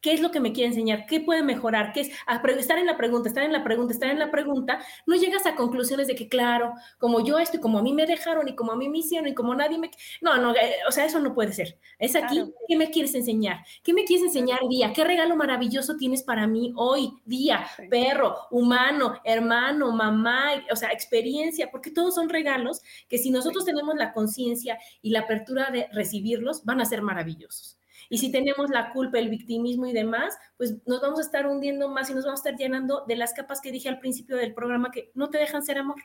[0.05, 1.07] ¿Qué es lo que me quiere enseñar?
[1.07, 1.95] ¿Qué puede mejorar?
[1.95, 2.11] ¿Qué es
[2.59, 4.79] estar en la pregunta, estar en la pregunta, estar en la pregunta?
[5.07, 8.47] No llegas a conclusiones de que, claro, como yo estoy, como a mí me dejaron
[8.47, 9.91] y como a mí me hicieron y como nadie me...
[10.21, 11.79] No, no, eh, o sea, eso no puede ser.
[11.99, 13.65] Es aquí, ¿qué me quieres enseñar?
[13.83, 14.93] ¿Qué me quieres enseñar día?
[14.93, 17.65] ¿Qué regalo maravilloso tienes para mí hoy, día?
[17.89, 23.95] Perro, humano, hermano, mamá, o sea, experiencia, porque todos son regalos que si nosotros tenemos
[23.95, 27.79] la conciencia y la apertura de recibirlos, van a ser maravillosos.
[28.09, 31.89] Y si tenemos la culpa, el victimismo y demás, pues nos vamos a estar hundiendo
[31.89, 34.55] más y nos vamos a estar llenando de las capas que dije al principio del
[34.55, 35.97] programa que no te dejan ser amor.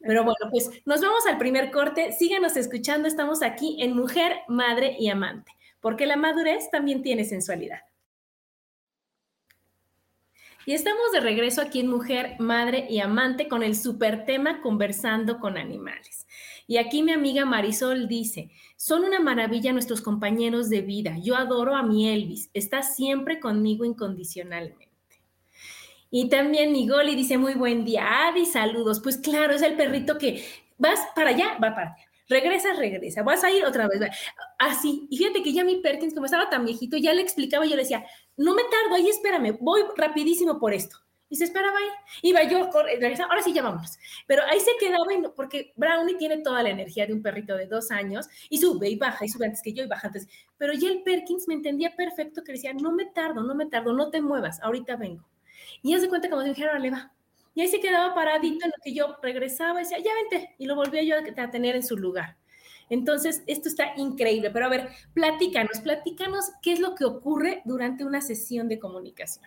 [0.00, 2.12] Pero bueno, pues nos vamos al primer corte.
[2.12, 3.08] Síganos escuchando.
[3.08, 7.80] Estamos aquí en Mujer, Madre y Amante, porque la madurez también tiene sensualidad.
[10.66, 15.38] Y estamos de regreso aquí en Mujer, Madre y Amante con el super tema Conversando
[15.38, 16.26] con Animales.
[16.66, 21.16] Y aquí mi amiga Marisol dice, son una maravilla nuestros compañeros de vida.
[21.22, 24.88] Yo adoro a mi Elvis, está siempre conmigo incondicionalmente.
[26.10, 29.00] Y también Nigoli dice, muy buen día, Adi, saludos.
[29.00, 30.44] Pues claro, es el perrito que
[30.78, 32.04] vas para allá, va para allá.
[32.28, 34.00] Regresa, regresa, vas a ir otra vez.
[34.58, 35.06] Así.
[35.10, 37.82] Y fíjate que ya mi Perkins, como estaba tan viejito, ya le explicaba, yo le
[37.82, 38.04] decía,
[38.36, 41.03] no me tardo ahí, espérame, voy rapidísimo por esto.
[41.34, 41.88] Y se esperaba ahí.
[42.22, 42.70] Iba yo,
[43.00, 43.98] regresaba, ahora sí ya vámonos.
[44.28, 47.90] Pero ahí se quedaba, porque Brownie tiene toda la energía de un perrito de dos
[47.90, 50.28] años y sube y baja y sube antes que yo y baja antes.
[50.58, 53.92] Pero ya el Perkins me entendía perfecto que decía, no me tardo, no me tardo,
[53.92, 55.26] no te muevas, ahorita vengo.
[55.82, 57.12] Y hace cuenta como si dijera, le va.
[57.52, 60.54] Y ahí se quedaba paradito en lo que yo regresaba y decía, ya vente.
[60.58, 62.36] Y lo volvía yo a tener en su lugar.
[62.90, 64.52] Entonces, esto está increíble.
[64.52, 69.44] Pero a ver, platícanos, platícanos qué es lo que ocurre durante una sesión de comunicación.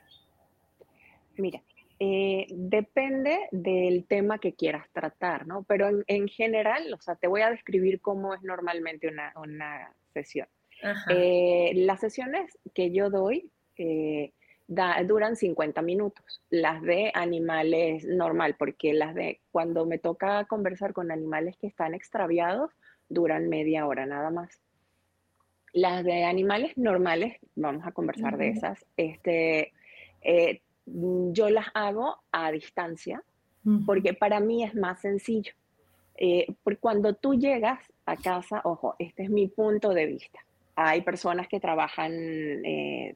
[1.37, 1.61] Mira,
[1.99, 5.63] eh, depende del tema que quieras tratar, ¿no?
[5.63, 10.47] Pero en, general, o sea, te voy a describir cómo es normalmente una, una sesión.
[11.09, 14.31] Eh, las sesiones que yo doy eh,
[14.67, 21.11] duran 50 minutos, las de animales normal, porque las de cuando me toca conversar con
[21.11, 22.71] animales que están extraviados,
[23.09, 24.61] duran media hora nada más.
[25.73, 29.73] Las de animales normales, vamos a conversar de esas, este,
[30.21, 33.23] eh, yo las hago a distancia,
[33.85, 35.51] porque para mí es más sencillo.
[36.15, 40.39] Eh, porque cuando tú llegas a casa, ojo, este es mi punto de vista.
[40.75, 43.15] Hay personas que trabajan eh,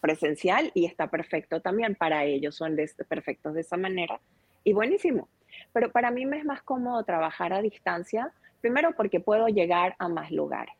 [0.00, 1.94] presencial y está perfecto también.
[1.94, 4.18] Para ellos son perfectos de esa manera
[4.64, 5.28] y buenísimo.
[5.74, 8.32] Pero para mí me es más cómodo trabajar a distancia
[8.66, 10.74] Primero porque puedo llegar a más lugares,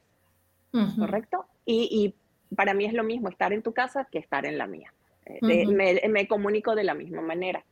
[0.99, 1.47] ¿correcto?
[1.65, 2.15] Y,
[2.55, 4.93] para mí es lo mismo estar en tu casa que estar en la mía.
[5.41, 7.65] Me, comunico de la misma manera.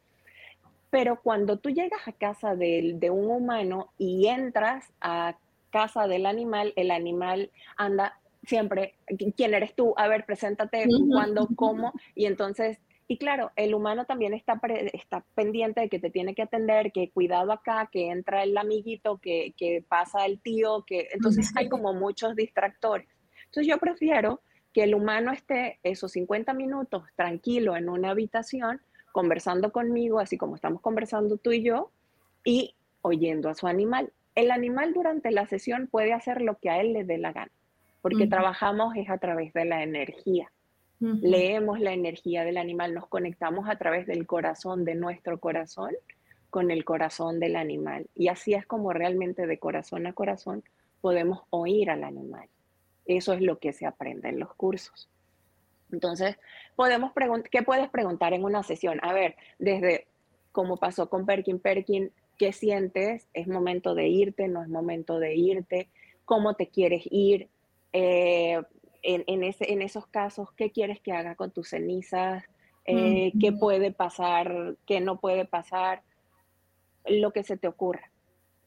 [0.91, 5.37] Pero cuando tú llegas a casa de, un humano y entras a
[5.71, 8.95] casa del animal, el animal anda siempre,
[9.37, 9.95] ¿quién eres tú?
[9.97, 14.59] A ver, preséntate, cuándo, cómo, y entonces y claro, el humano también está,
[14.93, 19.19] está pendiente de que te tiene que atender, que cuidado acá, que entra el amiguito,
[19.19, 23.07] que, que pasa el tío, que entonces hay como muchos distractores.
[23.47, 24.41] Entonces yo prefiero
[24.75, 28.81] que el humano esté esos 50 minutos tranquilo en una habitación,
[29.13, 31.93] conversando conmigo, así como estamos conversando tú y yo,
[32.45, 34.13] y oyendo a su animal.
[34.35, 37.53] El animal durante la sesión puede hacer lo que a él le dé la gana,
[38.03, 40.51] porque trabajamos es a través de la energía.
[40.99, 45.93] Leemos la energía del animal, nos conectamos a través del corazón, de nuestro corazón,
[46.51, 48.07] con el corazón del animal.
[48.15, 50.65] Y así es como realmente de corazón a corazón
[51.01, 52.49] podemos oír al animal.
[53.07, 55.09] Eso es lo que se aprende en los cursos.
[55.93, 56.37] Entonces,
[56.77, 57.13] podemos
[57.51, 58.99] ¿qué puedes preguntar en una sesión?
[59.03, 60.07] A ver, desde
[60.53, 63.29] como pasó con Perkin Perkin, ¿qué sientes?
[63.35, 64.49] ¿Es momento de irte?
[64.49, 65.89] ¿No es momento de irte?
[66.25, 67.49] ¿Cómo te quieres ir?
[67.93, 68.61] Eh,
[69.03, 72.45] en, ese, en esos casos, ¿qué quieres que haga con tus cenizas?
[72.87, 74.77] Eh, ¿Qué puede pasar?
[74.87, 76.03] ¿Qué no puede pasar?
[77.07, 78.11] Lo que se te ocurra.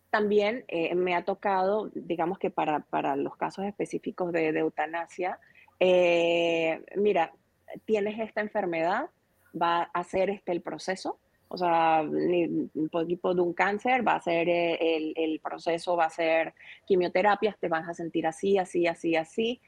[0.09, 5.39] También eh, me ha tocado, digamos que para, para los casos específicos de, eutanasia,
[5.79, 7.33] eh, mira,
[7.85, 9.09] tienes esta enfermedad,
[9.59, 14.21] va a hacer este el proceso, o sea, un poquito de un cáncer, va a
[14.21, 16.53] ser el, el, proceso, va a ser
[16.85, 19.61] quimioterapias, te vas a sentir así, así, así, así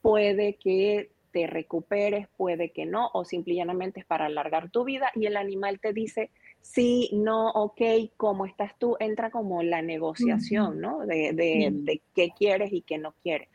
[0.00, 5.26] puede que te recuperes, puede que no, o simplemente es para alargar tu vida y
[5.26, 6.30] el animal te dice,
[6.66, 7.80] sí, no, ok,
[8.16, 8.96] ¿cómo estás tú?
[9.00, 11.06] Entra como la negociación, ¿no?
[11.06, 13.48] De, de, qué quieres y qué no quieres.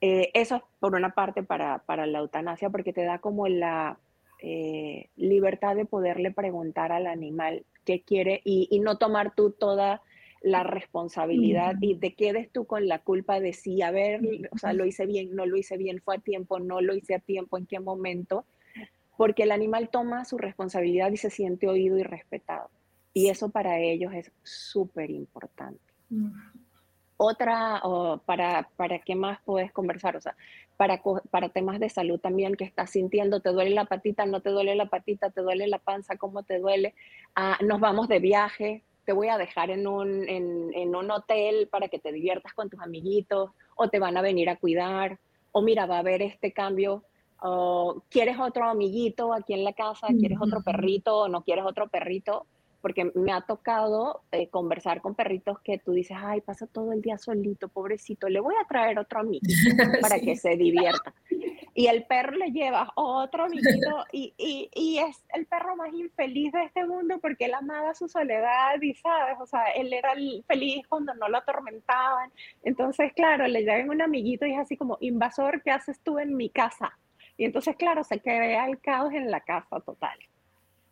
[0.00, 3.98] Eh, eso es por una parte para, para, la eutanasia, porque te da como la
[4.42, 10.02] eh, libertad de poderle preguntar al animal qué quiere y, y no tomar tú toda
[10.42, 14.20] la responsabilidad y te quedes tú con la culpa de si, a ver,
[14.52, 17.14] o sea, lo hice bien, no lo hice bien, fue a tiempo, no lo hice
[17.14, 18.44] a tiempo, en qué momento,
[19.16, 22.70] porque el animal toma su responsabilidad y se siente oído y respetado.
[23.12, 25.80] Y eso para ellos es súper importante.
[27.16, 27.82] Otra,
[28.26, 30.36] para, para qué más puedes conversar, o sea,
[30.76, 31.00] para,
[31.30, 34.74] para temas de salud también, que estás sintiendo, te duele la patita, no te duele
[34.74, 36.94] la patita, te duele la panza, cómo te duele,
[37.34, 41.88] ah, nos vamos de viaje, te voy a dejar en un, en, un hotel para
[41.88, 45.18] que te diviertas con tus amiguitos, o te van a venir a cuidar,
[45.52, 47.04] o mira, va a haber este cambio,
[47.40, 51.88] o quieres otro amiguito aquí en la casa, quieres otro perrito o no quieres otro
[51.88, 52.46] perrito,
[52.80, 57.02] porque me ha tocado eh, conversar con perritos que tú dices, ay, pasa todo el
[57.02, 59.42] día solito, pobrecito, le voy a traer otro amigo
[60.00, 61.12] para que se divierta.
[61.74, 66.52] Y el perro le lleva otro amiguito y, y, y, es el perro más infeliz
[66.52, 69.36] de este mundo porque él amaba su soledad y, ¿sabes?
[69.40, 70.14] O sea, él era
[70.46, 72.30] feliz cuando no lo atormentaban.
[72.62, 76.36] Entonces, claro, le llegan un amiguito y es así como, invasor, ¿qué haces tú en
[76.36, 76.96] mi casa?
[77.36, 80.18] Y entonces, claro, se crea el caos en la casa total.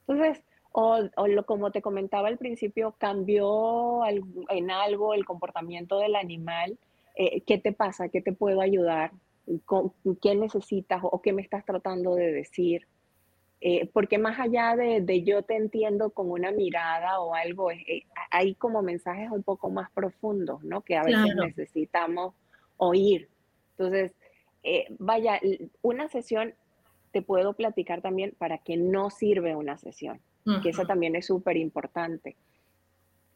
[0.07, 6.79] Entonces, o, lo, como te comentaba al principio, cambió en algo el comportamiento del animal.
[7.15, 8.09] Eh, ¿Qué te pasa?
[8.09, 9.13] ¿Qué te puedo ayudar?
[10.21, 12.87] ¿Qué necesitas o qué me estás tratando de decir?
[13.61, 18.55] Eh, porque más allá de, yo te entiendo con una mirada o algo, eh, hay
[18.57, 20.83] como mensajes un poco más profundos, ¿no?
[20.83, 22.35] Que a veces necesitamos
[22.77, 23.29] oír.
[23.79, 24.13] Entonces,
[24.99, 25.41] vaya,
[25.83, 26.55] una sesión
[27.13, 30.21] te puedo platicar también para que no sirve una sesión
[30.63, 32.37] que eso también es súper importante.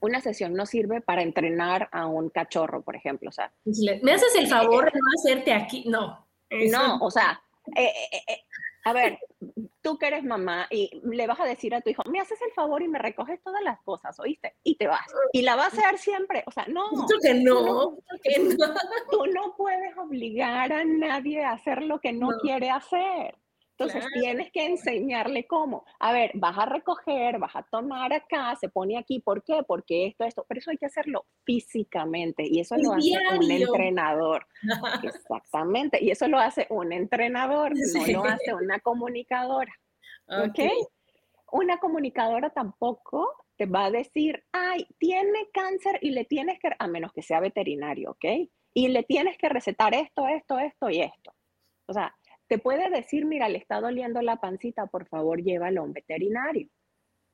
[0.01, 3.31] Una sesión no sirve para entrenar a un cachorro, por ejemplo.
[3.31, 3.51] O sea,
[4.03, 5.85] ¿Me haces el favor de no hacerte aquí?
[5.88, 6.27] No.
[6.71, 7.41] No, o sea,
[7.77, 8.43] eh, eh, eh,
[8.85, 9.19] a ver,
[9.83, 12.53] tú que eres mamá y le vas a decir a tu hijo, me haces el
[12.53, 14.55] favor y me recoges todas las cosas, ¿oíste?
[14.62, 15.07] Y te vas.
[15.33, 16.45] Y la vas a hacer siempre.
[16.47, 16.88] O sea, no.
[17.23, 17.99] que no.
[19.11, 22.29] Tú no, puedes obligar a nadie a hacer lo que no.
[22.41, 23.37] quiere hacer.
[23.79, 25.85] Entonces tienes que enseñarle cómo.
[26.01, 29.21] A ver, vas a recoger, vas a tomar acá, se pone aquí.
[29.21, 29.62] ¿Por qué?
[29.62, 30.45] Porque esto, esto.
[30.49, 34.47] Pero eso hay que hacerlo físicamente y eso lo hace un entrenador.
[35.05, 36.03] Exactamente.
[36.03, 39.73] Y eso lo hace un entrenador, no lo hace una comunicadora.
[40.27, 40.59] ¿Ok?
[41.53, 46.87] Una comunicadora tampoco te va a decir, ay, tiene cáncer y le tienes que, a
[46.88, 48.25] menos que sea veterinario, ¿ok?
[48.75, 51.35] Y le tienes que recetar esto, esto, esto y esto.
[51.87, 52.14] O sea,
[52.49, 56.69] te puede decir, mira, le está doliendo la pancita, por favor, llévalo a un veterinario.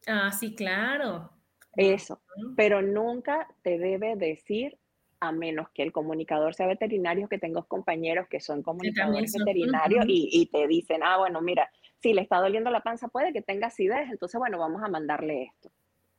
[0.07, 1.31] Ah, sí, claro.
[1.77, 2.20] Eso,
[2.57, 4.79] pero nunca te debe decir,
[5.18, 10.46] a menos que el comunicador sea veterinario, que tengo compañeros que son comunicadores veterinarios y,
[10.53, 11.68] te dicen, ah, bueno, mira,
[12.00, 15.44] si le está doliendo la panza, puede que tenga acidez, entonces, bueno, vamos a mandarle
[15.44, 15.70] esto.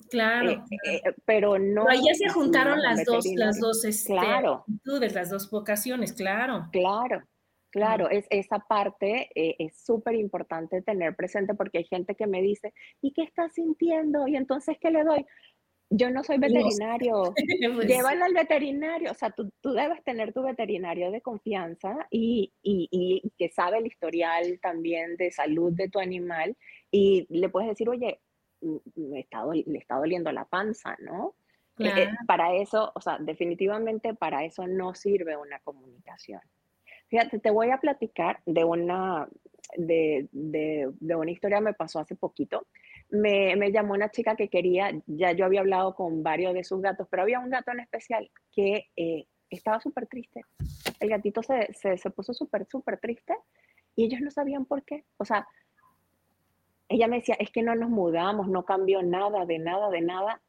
[0.10, 0.52] Claro.
[0.52, 1.86] Eh, eh, pero no.
[1.86, 4.66] Pero ya se juntaron las dos, las dos, este, claro.
[4.84, 6.68] las dos vocaciones, claro.
[6.72, 7.24] Claro.
[7.76, 12.42] Claro, es, esa parte eh, es súper importante tener presente porque hay gente que me
[12.42, 14.30] dice, ¿y qué estás sintiendo?
[14.30, 15.26] Y entonces, ¿qué le doy?
[15.90, 17.34] Yo no soy veterinario,
[17.76, 22.54] pues llévalo al veterinario, o sea, tú, debes tener tu veterinario de confianza y,
[23.38, 26.56] que sabe el historial también de salud de tu animal
[26.92, 28.22] y le puedes decir, oye,
[28.96, 31.36] me está, le está doliendo la panza, ¿no?
[31.80, 36.40] Eh, eh, para eso, o sea, definitivamente para eso no sirve una comunicación.
[37.08, 39.28] Fíjate, te voy a platicar de una,
[39.78, 42.68] de, de, de una historia que me pasó hace poquito.
[43.10, 46.82] Me, me, llamó una chica que quería, ya yo había hablado con varios de sus
[46.82, 50.42] gatos, pero había un gato en especial que eh, estaba súper triste.
[51.00, 53.36] El gatito se, se, se puso súper, súper triste
[53.96, 55.06] y ellos no sabían por qué.
[55.18, 55.48] O sea,
[56.90, 60.42] ella me decía, es que no nos mudamos, no cambió nada, de nada, de nada.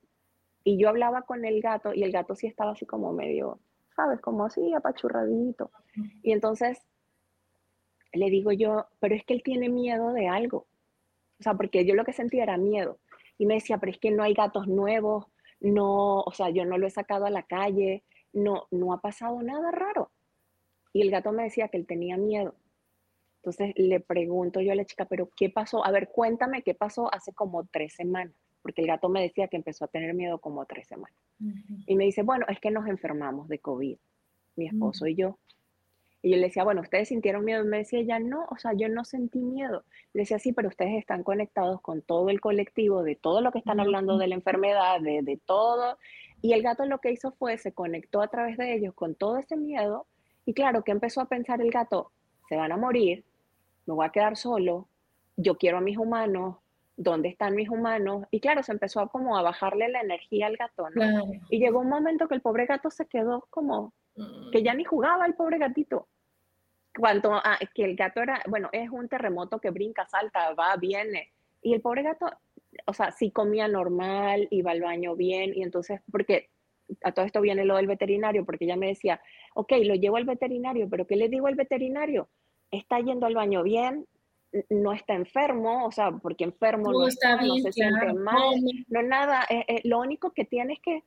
[0.65, 3.61] Y yo hablaba con el gato y el gato sí estaba así como medio,
[3.97, 4.21] ¿sabes?
[4.21, 5.71] Como así, apachurradito.
[6.23, 6.79] Y entonces
[8.13, 10.67] le digo yo, pero es que él tiene miedo de algo.
[11.41, 12.99] O sea, porque yo lo que sentía era miedo.
[13.39, 15.27] Y me decía, pero es que no hay gatos nuevos,
[15.61, 19.43] no, o sea, yo no lo he sacado a la calle, no, no ha pasado
[19.43, 20.11] nada raro.
[20.93, 22.55] Y el gato me decía que él tenía miedo.
[23.37, 25.85] Entonces le pregunto yo a la chica, pero ¿qué pasó?
[25.85, 28.35] A ver, cuéntame qué pasó hace como tres semanas,
[28.67, 31.17] porque el gato me decía que empezó a tener miedo como tres semanas.
[31.87, 33.97] Y me dice, bueno, es que nos enfermamos de COVID,
[34.57, 35.39] mi esposo y yo.
[36.21, 37.63] Y yo le decía, bueno, ¿ustedes sintieron miedo?
[37.63, 39.85] Y me decía ella, no, o sea, yo no sentí miedo.
[40.15, 43.61] Le decía, sí, pero ustedes están conectados con todo el colectivo, de todo lo que
[43.61, 45.97] están hablando de la enfermedad, de, de todo.
[46.43, 49.37] Y el gato lo que hizo fue, se conectó a través de ellos con todo
[49.37, 50.09] ese miedo.
[50.45, 52.11] Y claro, que empezó a pensar el gato,
[52.49, 53.23] se van a morir,
[53.87, 54.89] me voy a quedar solo,
[55.37, 56.57] yo quiero a mis humanos,
[56.97, 58.27] ¿dónde están mis humanos?
[58.31, 61.25] Y claro, se empezó a como a bajarle la energía al gato, ¿no?
[61.51, 63.93] Y llegó un momento que el pobre gato se quedó como
[64.51, 66.09] que ya ni jugaba el pobre gatito.
[66.99, 71.33] Cuanto a que el gato era, bueno, es un terremoto que brinca, salta, va, viene.
[71.61, 72.31] Y el pobre gato,
[72.87, 76.49] o sea, sí comía normal, iba al baño bien, y entonces, porque
[77.03, 79.21] a todo esto viene lo del veterinario, porque ella me decía,
[79.55, 82.29] ok, lo llevo al veterinario, pero ¿qué le digo al veterinario?
[82.71, 84.07] Está yendo al baño bien,
[84.71, 88.55] no está enfermo, o sea, porque enfermo no, está, no se siente mal,
[88.89, 91.05] no, nada, eh, eh, lo único que tiene es que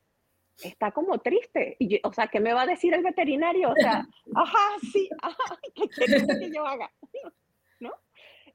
[0.64, 1.76] está como triste.
[1.80, 3.70] Y o sea, ¿qué me va a decir el veterinario?
[3.70, 6.92] O sea, ajá, sí, ajá, ¿qué quieres que yo haga?
[7.80, 7.92] ¿No?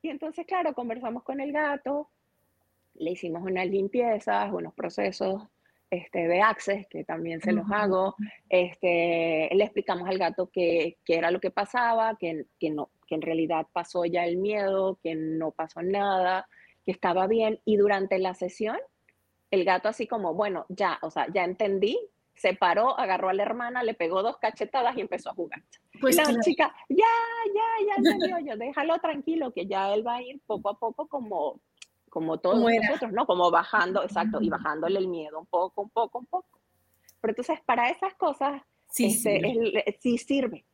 [0.03, 2.11] Y entonces, claro, conversamos con el gato
[2.95, 5.43] le hicimos unas limpiezas, unos procesos
[5.95, 8.17] este, de access, que también se los hago.
[8.49, 13.23] Este, le explicamos al gato qué, era lo que pasaba, que, que, no, que en
[13.23, 16.49] realidad pasó ya el miedo, que no pasó nada,
[16.85, 17.61] que estaba bien.
[17.65, 18.77] Y durante la sesión,
[19.51, 21.99] el gato así como, bueno, ya, o sea, ya entendí,
[22.35, 25.63] se paró, agarró a la hermana, le pegó dos cachetadas y empezó a jugar.
[26.01, 27.07] Pues la chica, ya,
[27.55, 31.07] ya, ya entendió yo, déjalo tranquilo, que ya él va a ir poco a poco
[31.07, 31.61] como,
[32.15, 33.27] como todos nosotros, ¿no?
[33.27, 36.61] Como bajando, exacto, y bajándole el miedo un poco, un poco, un poco.
[37.21, 40.65] Pero entonces, para esas cosas, sí, este, sí sirve.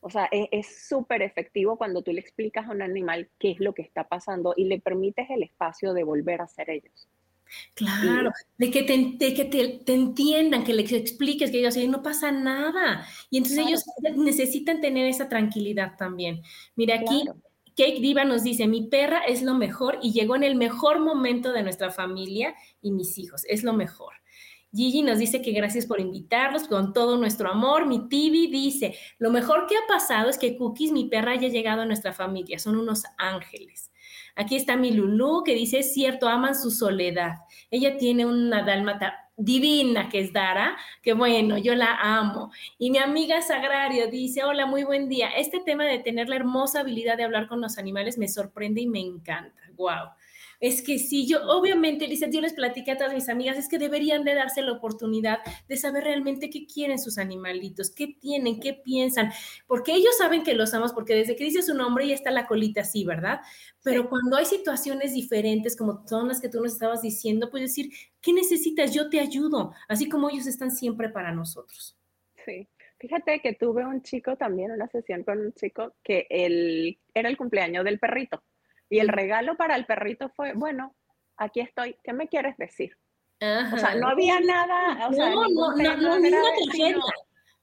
[0.00, 3.74] O sea, es súper efectivo cuando tú le explicas a un animal qué es lo
[3.74, 7.08] que está pasando y le permites el espacio de volver a ser ellos.
[7.74, 13.06] Claro, de que, te, que te, entiendan, que les expliques, que ellos no pasa nada.
[13.30, 13.84] Y entonces ellos
[14.16, 16.42] necesitan tener esa tranquilidad también.
[16.74, 17.24] Mira, aquí
[17.78, 21.52] Cake Diva nos dice, mi perra es lo mejor y llegó en el mejor momento
[21.52, 24.14] de nuestra familia y mis hijos, es lo mejor.
[24.74, 27.86] Gigi nos dice que gracias por invitarlos con todo nuestro amor.
[27.86, 31.82] Mi Tibi dice, lo mejor que ha pasado es que Cookies, mi perra, haya llegado
[31.82, 32.58] a nuestra familia.
[32.58, 33.92] Son unos ángeles.
[34.34, 37.36] Aquí está mi Lulu que dice, es cierto, aman su soledad.
[37.70, 42.52] Ella tiene una dálmata divina que es Dara, que bueno, yo la amo.
[42.78, 45.30] Y mi amiga Sagrario dice, hola, muy buen día.
[45.30, 48.86] Este tema de tener la hermosa habilidad de hablar con los animales me sorprende y
[48.86, 49.62] me encanta.
[49.76, 50.10] Wow
[50.60, 53.78] es que sí, yo obviamente, Lizeth, yo les platiqué a todas mis amigas, es que
[53.78, 55.38] deberían de darse la oportunidad
[55.68, 59.30] de saber realmente qué quieren sus animalitos, qué tienen, qué piensan,
[59.66, 62.46] porque ellos saben que los amamos, porque desde que dice su nombre ya está la
[62.46, 63.40] colita así, ¿verdad?
[63.82, 67.90] Pero cuando hay situaciones diferentes, como son las que tú nos estabas diciendo, pues decir,
[68.20, 68.92] ¿qué necesitas?
[68.92, 71.96] Yo te ayudo, así como ellos están siempre para nosotros.
[72.44, 72.68] Sí.
[73.00, 77.36] Fíjate que tuve un chico también, una sesión con un chico que él, era el
[77.36, 78.42] cumpleaños del perrito.
[78.90, 80.94] Y el regalo para el perrito fue, bueno,
[81.36, 82.96] aquí estoy, ¿qué me quieres decir?
[83.40, 87.00] O sea, no había nada, o sea, no, no, no, no, no,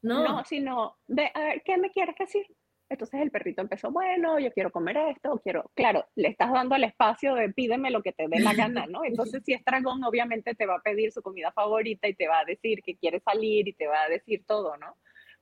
[0.01, 2.45] no, no, sino, de, a ver, ¿qué me quieres decir?
[2.88, 6.84] Entonces el perrito empezó, bueno, yo quiero comer esto, quiero, claro, le estás dando el
[6.84, 9.03] espacio de pídeme lo que te dé la gana, ¿no?
[9.05, 12.39] Entonces si es dragón, obviamente te va a pedir su comida favorita y te va
[12.39, 14.97] a decir que quiere salir y te va a decir todo, ¿no?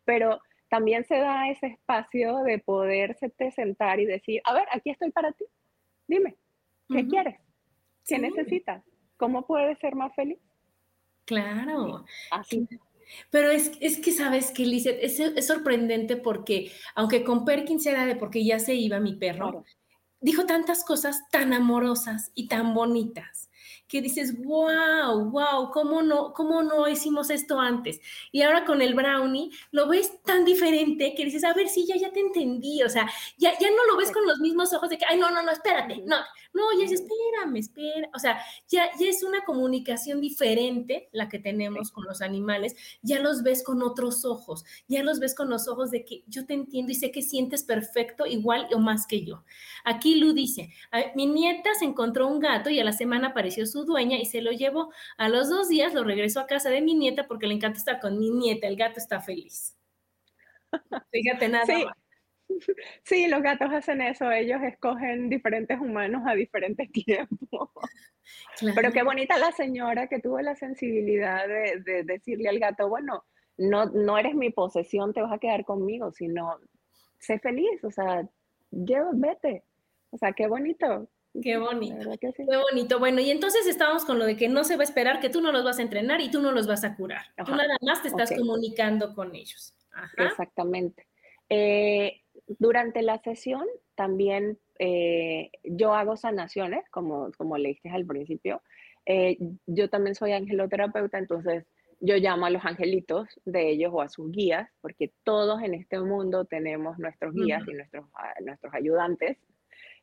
[0.06, 5.12] Pero también se da ese espacio de poderse sentar y decir, a ver, aquí estoy
[5.12, 5.46] para ti,
[6.08, 6.36] Dime,
[6.90, 7.40] ¿qué quieres?
[8.06, 8.84] ¿Qué necesitas?
[9.18, 10.40] ¿Cómo puedes ser más feliz?
[11.26, 12.06] Claro.
[12.32, 12.68] Así.
[13.30, 14.98] Pero es, que, ¿sabes que Lizeth?
[15.02, 19.64] Es, es, sorprendente porque, aunque con Perkins era de porque ya se iba mi perro,
[20.20, 23.50] dijo tantas cosas tan amorosas y tan bonitas
[23.94, 28.02] que dices, wow, wow, ¿cómo no, cómo no hicimos esto antes?
[28.32, 31.96] Y ahora con el brownie lo ves tan diferente que dices, a ver, sí, ya,
[31.96, 34.98] ya te entendí, o sea, ya, ya no lo ves con los mismos ojos de
[34.98, 36.16] que, ay, no, no, no, espérate, no,
[36.54, 41.40] no, ya es, espérame, espera, o sea, ya, ya es una comunicación diferente la que
[41.40, 45.68] tenemos con los animales, ya los ves con otros ojos, ya los ves con los
[45.68, 49.26] ojos de que yo te entiendo y sé que sientes perfecto, igual o más que
[49.26, 49.44] yo.
[49.84, 50.70] Aquí Lu dice,
[51.16, 54.42] mi nieta se encontró un gato y a la semana apareció su dueña y se
[54.42, 54.92] lo llevó.
[55.18, 58.00] A los dos días lo regresó a casa de mi nieta porque le encanta estar
[58.00, 58.68] con mi nieta.
[58.68, 59.76] El gato está feliz.
[61.12, 61.66] Fíjate nada.
[61.66, 61.86] Sí.
[63.04, 67.70] Sí, los gatos hacen eso, ellos escogen diferentes humanos a diferentes tiempos.
[68.76, 73.26] Pero qué bonita la señora que tuvo la sensibilidad de, decirle al gato, bueno,
[73.58, 76.60] no, no eres mi posesión, te vas a quedar conmigo, sino
[77.20, 78.28] sé feliz, o sea,
[78.72, 79.64] lleva, vete.
[80.12, 81.10] O sea, qué bonito.
[81.42, 82.12] Qué bonito.
[82.20, 83.00] Qué bonito.
[83.00, 85.42] Bueno, y entonces estábamos con lo de que no se va a esperar, que tú
[85.42, 87.26] no los vas a entrenar y tú no los vas a curar.
[87.44, 89.76] Tú nada más te estás comunicando con ellos.
[90.18, 91.08] Exactamente.
[91.50, 93.66] Eh, durante la sesión
[93.96, 98.62] también eh, yo hago sanaciones, como, como leíste al principio.
[99.06, 101.66] Eh, yo también soy angeloterapeuta, entonces
[102.00, 106.00] yo llamo a los angelitos de ellos o a sus guías, porque todos en este
[106.00, 109.38] mundo tenemos nuestros guías y nuestros, ah, nuestros ayudantes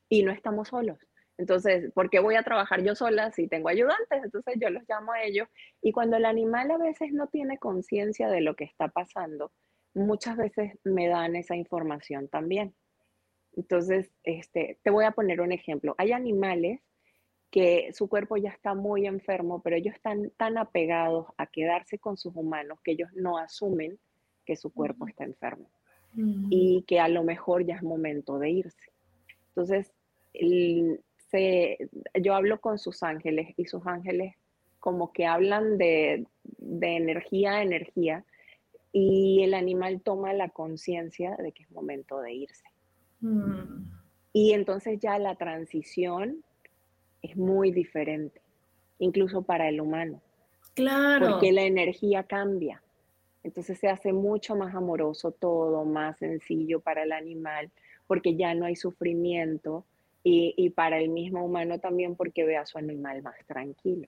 [0.09, 0.99] y no estamos solos.
[1.37, 4.23] Entonces, ¿por qué voy a trabajar yo sola si tengo ayudantes?
[4.25, 5.49] Entonces yo los llamo a ellos
[5.81, 9.51] y cuando el animal a veces no tiene conciencia de lo que está pasando,
[9.95, 12.75] muchas veces me dan esa información también.
[13.57, 15.95] Entonces, este, te voy a poner un ejemplo.
[15.99, 16.81] Hay animales
[17.51, 22.17] que su cuerpo ya está muy enfermo, pero ellos están tan apegados a quedarse con
[22.17, 23.99] sus humanos que ellos no asumen
[24.47, 25.69] que su cuerpo está enfermo
[26.15, 28.93] y que a lo mejor ya es momento de irse.
[29.49, 29.93] Entonces,
[32.21, 34.35] yo hablo con sus ángeles y sus ángeles
[34.81, 36.27] como que hablan de,
[36.59, 38.25] energía a energía
[38.93, 42.65] y el animal toma la conciencia de que es momento de irse.
[43.21, 43.85] Mm.
[44.33, 46.43] Y entonces ya la transición
[47.23, 48.41] es muy diferente.
[49.03, 50.21] incluso para el humano.
[50.75, 51.31] Claro.
[51.31, 52.83] Porque la energía cambia.
[53.43, 57.71] Entonces se hace mucho más amoroso todo, más sencillo para el animal,
[58.07, 59.87] porque ya no hay sufrimiento
[60.23, 64.07] y, para el mismo humano también porque ve a su animal más tranquilo.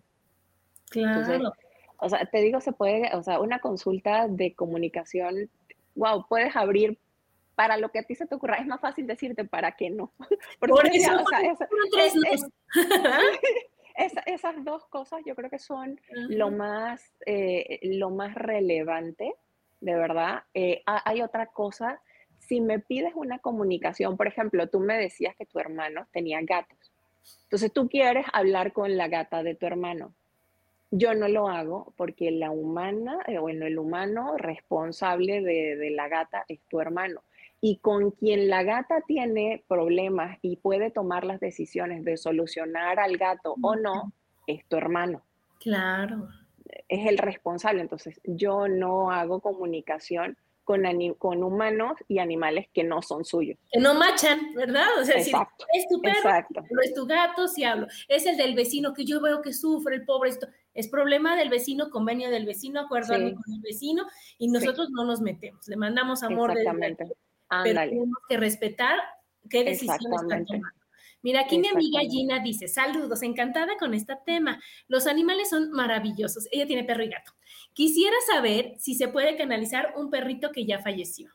[0.90, 1.54] Claro.
[2.02, 5.48] O sea, te digo, se puede, o sea, una consulta de comunicación,
[5.94, 6.98] wow, puedes abrir
[7.54, 8.56] para lo que a ti se te ocurra.
[8.56, 10.12] Es más fácil decirte para qué no.
[10.58, 11.12] Por eso,
[14.26, 19.34] esas dos cosas yo creo que son lo, más, eh, lo más relevante,
[19.80, 20.42] de verdad.
[20.54, 22.00] Eh, hay otra cosa,
[22.38, 26.92] si me pides una comunicación, por ejemplo, tú me decías que tu hermano tenía gatos.
[27.44, 30.14] Entonces tú quieres hablar con la gata de tu hermano.
[30.92, 36.06] Yo no lo hago porque la humana, eh, bueno, el humano responsable de, de la
[36.08, 37.22] gata es tu hermano
[37.64, 43.16] y con quien la gata tiene problemas y puede tomar las decisiones de solucionar al
[43.16, 44.12] gato o no,
[44.48, 45.22] es tu hermano.
[45.60, 46.28] Claro.
[46.88, 47.80] Es el responsable.
[47.80, 50.82] Entonces, yo no hago comunicación con,
[51.18, 53.56] con humanos y animales que no son suyos.
[53.70, 54.86] Que no machan, ¿verdad?
[55.00, 57.86] O sea, exacto, si es tu perro, no es tu gato, si hablo.
[58.08, 60.30] Es el del vecino que yo veo que sufre, el pobre.
[60.30, 60.48] Esto.
[60.74, 64.06] Es problema del vecino, convenio del vecino, acuerdo con el vecino,
[64.38, 65.68] y nosotros no nos metemos.
[65.68, 66.96] Le mandamos amor del
[67.64, 68.98] pero tenemos que respetar
[69.50, 70.54] qué decisión está tomando.
[71.22, 74.60] Mira, aquí mi amiga Gina dice, saludos, encantada con este tema.
[74.88, 76.48] Los animales son maravillosos.
[76.50, 77.32] Ella tiene perro y gato.
[77.74, 81.30] Quisiera saber si se puede canalizar un perrito que ya falleció.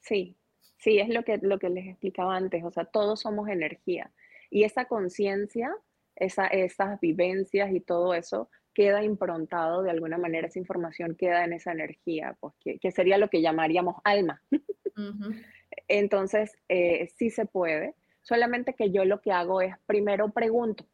[0.00, 0.36] Sí,
[0.78, 2.62] sí, es lo que, lo que les explicaba antes.
[2.62, 4.12] O sea, todos somos energía.
[4.48, 5.74] Y esa conciencia,
[6.20, 11.54] esa, esas vivencias y todo eso queda improntado de alguna manera, esa información queda en
[11.54, 14.42] esa energía, pues que, sería lo que llamaríamos alma.
[15.88, 20.84] Entonces, eh, sí se puede, solamente que yo lo que hago es primero pregunto,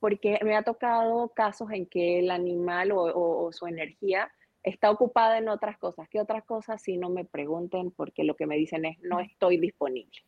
[0.00, 4.30] porque me ha tocado casos en que el animal o, su energía
[4.62, 8.46] está ocupada en otras cosas, que otras cosas si no me pregunten, porque lo que
[8.46, 10.18] me dicen es no estoy disponible.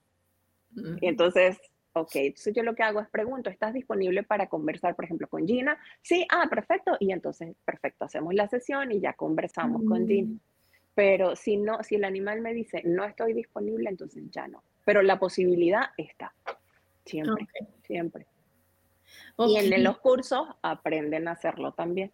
[1.00, 1.58] Y entonces
[1.96, 5.46] Ok, entonces yo lo que hago es pregunto, ¿estás disponible para conversar, por ejemplo, con
[5.46, 5.78] Gina?
[6.02, 6.96] Sí, ah, perfecto.
[6.98, 10.32] Y entonces, perfecto, hacemos la sesión y ya conversamos con Gina.
[10.32, 10.40] Mm.
[10.96, 14.64] Pero si no, si el animal me dice, no estoy disponible, entonces ya no.
[14.84, 16.34] Pero la posibilidad está.
[17.04, 17.46] Siempre,
[17.84, 18.26] siempre.
[19.38, 22.12] Y en los cursos aprenden a hacerlo también.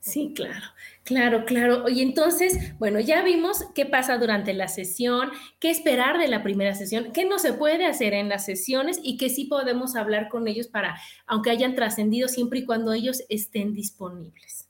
[0.00, 0.64] Sí, claro,
[1.02, 1.88] claro, claro.
[1.88, 6.76] Y entonces, bueno, ya vimos qué pasa durante la sesión, qué esperar de la primera
[6.76, 10.46] sesión, qué no se puede hacer en las sesiones y que sí podemos hablar con
[10.46, 14.68] ellos para, aunque hayan trascendido, siempre y cuando ellos estén disponibles.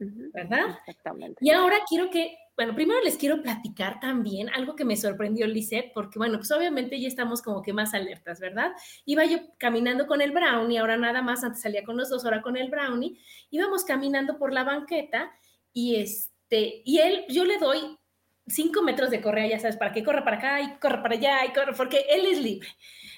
[0.00, 0.78] ¿Verdad?
[0.86, 1.38] Exactamente.
[1.40, 5.92] Y ahora quiero que bueno, primero les quiero platicar también algo que me sorprendió Lisette,
[5.94, 8.72] porque bueno, pues obviamente ya estamos como que más alertas, ¿verdad?
[9.06, 12.42] Iba yo caminando con el brownie, ahora nada más, antes salía con los dos, ahora
[12.42, 15.32] con el brownie, íbamos caminando por la banqueta
[15.72, 17.98] y este, y él, yo le doy
[18.46, 21.46] cinco metros de correa, ya sabes, para que corra para acá y corra para allá
[21.46, 22.68] y corra, porque él es libre.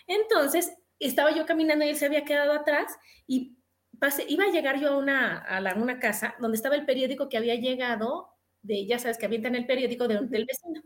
[0.07, 3.57] Entonces, estaba yo caminando y él se había quedado atrás y
[4.03, 7.29] pasé, iba a llegar yo a una, a la, una casa donde estaba el periódico
[7.29, 8.31] que había llegado
[8.61, 10.83] de, ya sabes, que avientan el periódico del vecino.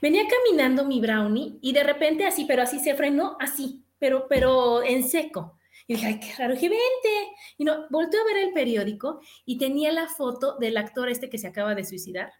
[0.00, 4.84] Venía caminando mi brownie y de repente así, pero así se frenó, así, pero, pero
[4.84, 5.58] en seco.
[5.88, 7.34] Y dije, ay, qué raro, dije, vente.
[7.58, 11.38] Y no, volteó a ver el periódico y tenía la foto del actor este que
[11.38, 12.34] se acaba de suicidar,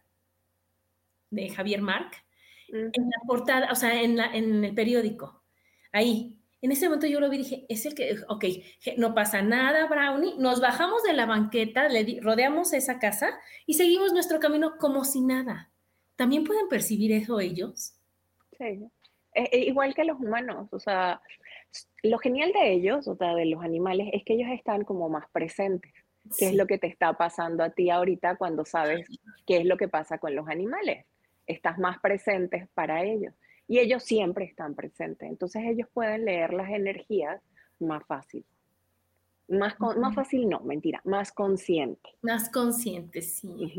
[1.29, 2.25] de Javier Marc,
[2.69, 5.43] en la portada, o sea, en, la, en el periódico,
[5.91, 6.34] ahí.
[6.61, 8.45] En ese momento yo lo vi y dije, es el que, ok,
[8.97, 10.35] no pasa nada, Brownie.
[10.37, 15.21] Nos bajamos de la banqueta, le rodeamos esa casa y seguimos nuestro camino como si
[15.21, 15.71] nada.
[16.15, 17.93] ¿También pueden percibir eso ellos?
[18.57, 18.87] Sí,
[19.33, 20.69] e, e, igual que los humanos.
[20.71, 21.21] O sea,
[22.03, 25.29] lo genial de ellos, o sea, de los animales, es que ellos están como más
[25.31, 25.91] presentes.
[26.37, 29.07] ¿Qué es lo que te está pasando a ti ahorita cuando sabes
[29.45, 31.05] qué es lo que pasa con los animales?
[31.45, 33.33] Estás más presentes para ellos
[33.67, 35.29] y ellos siempre están presentes.
[35.29, 37.41] Entonces ellos pueden leer las energías
[37.79, 38.45] más fácil.
[39.47, 42.09] Más, más fácil no, mentira, más consciente.
[42.21, 43.75] Más consciente, sí.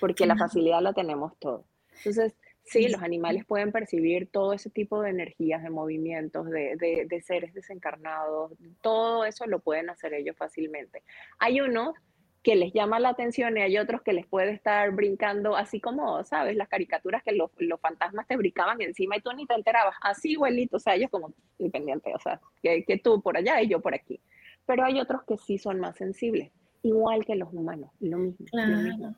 [0.00, 1.66] Porque la facilidad la tenemos todos.
[1.98, 7.06] Entonces, sí, los animales pueden percibir todo ese tipo de energías, de movimientos, de, de,
[7.08, 11.02] de seres desencarnados, todo eso lo pueden hacer ellos fácilmente.
[11.38, 11.94] Hay unos
[12.42, 16.24] que les llama la atención y hay otros que les puede estar brincando, así como,
[16.24, 16.56] ¿sabes?
[16.56, 20.76] Las caricaturas que los, fantasmas te brincaban encima y tú ni te enterabas, así igualito,
[20.76, 23.94] o sea, ellos como independientes, o sea, que, que, tú por allá y yo por
[23.94, 24.20] aquí.
[24.66, 26.50] Pero hay otros que sí son más sensibles,
[26.82, 28.46] igual que los humanos, lo mismo.
[28.50, 29.14] Claro.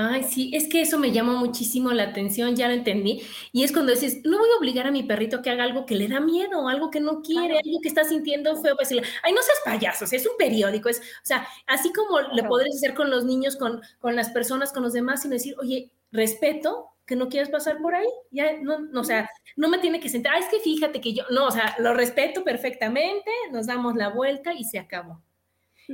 [0.00, 3.20] Ay, sí, es que eso me llamó muchísimo la atención, ya lo entendí.
[3.50, 5.96] Y es cuando dices, no voy a obligar a mi perrito que haga algo que
[5.96, 9.32] le da miedo, algo que no quiere, algo que está sintiendo feo, pues decirle, ay,
[9.32, 13.10] no seas payasos, es un periódico, es, o sea, así como le podrías hacer con
[13.10, 17.28] los niños, con, con las personas, con los demás, sino decir, oye, respeto que no
[17.28, 20.38] quieres pasar por ahí, ya, no, no, o sea, no me tiene que sentar, ah,
[20.38, 24.52] es que fíjate que yo, no, o sea, lo respeto perfectamente, nos damos la vuelta
[24.52, 25.20] y se acabó.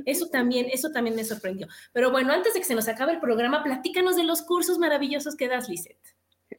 [0.05, 1.67] Eso también, eso también me sorprendió.
[1.93, 5.35] Pero bueno, antes de que se nos acabe el programa, platícanos de los cursos maravillosos
[5.35, 6.15] que das, Lisette.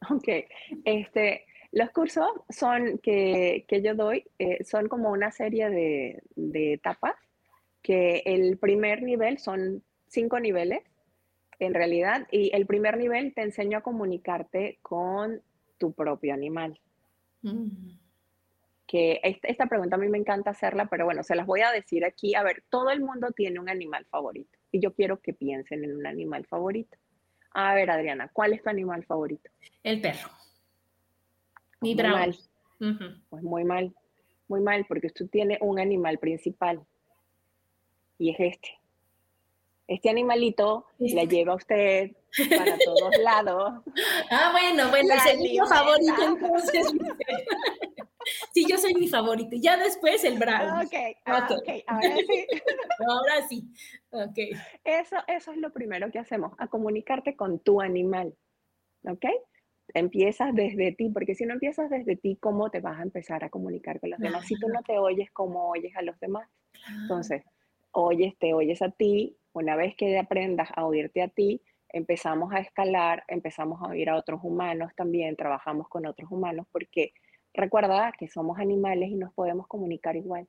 [0.09, 0.27] Ok,
[0.85, 6.73] este, los cursos son que, que yo doy, eh, son como una serie de, de
[6.73, 7.15] etapas,
[7.81, 10.81] que el primer nivel son cinco niveles,
[11.59, 15.41] en realidad, y el primer nivel te enseño a comunicarte con
[15.77, 16.79] tu propio animal.
[17.41, 18.06] Mm
[18.87, 22.05] que esta pregunta a mí me encanta hacerla, pero bueno, se las voy a decir
[22.05, 22.35] aquí.
[22.35, 25.97] A ver, todo el mundo tiene un animal favorito y yo quiero que piensen en
[25.97, 26.97] un animal favorito.
[27.51, 29.49] A ver, Adriana, ¿cuál es tu animal favorito?
[29.83, 30.29] El perro.
[31.81, 32.37] Mi muy mal.
[33.29, 33.93] Pues muy mal,
[34.47, 36.81] muy mal, porque usted tiene un animal principal
[38.17, 38.69] y es este.
[39.87, 42.11] Este animalito la lleva a usted
[42.49, 43.83] para todos lados.
[44.29, 46.93] Ah, bueno, bueno, es el favorito entonces.
[48.57, 49.55] Sí, yo soy mi favorito.
[49.55, 50.83] Ya después el brown.
[50.83, 50.93] Ok,
[51.25, 51.83] ah, okay.
[51.85, 52.47] ahora sí.
[53.07, 53.67] ahora sí.
[54.09, 54.59] Ok.
[54.83, 58.33] Eso, eso es lo primero que hacemos, a comunicarte con tu animal.
[59.07, 59.25] ¿Ok?
[59.93, 63.49] Empiezas desde ti, porque si no empiezas desde ti, ¿cómo te vas a empezar a
[63.49, 64.47] comunicar con los demás?
[64.47, 66.49] Si tú no te oyes, ¿cómo oyes a los demás?
[67.03, 67.43] Entonces,
[67.91, 69.37] oyes, te oyes a ti.
[69.53, 74.15] Una vez que aprendas a oírte a ti, empezamos a escalar, empezamos a oír a
[74.15, 77.13] otros humanos también, trabajamos con otros humanos, porque
[77.57, 80.47] recuerda que somos animales y nos podemos comunicar igual.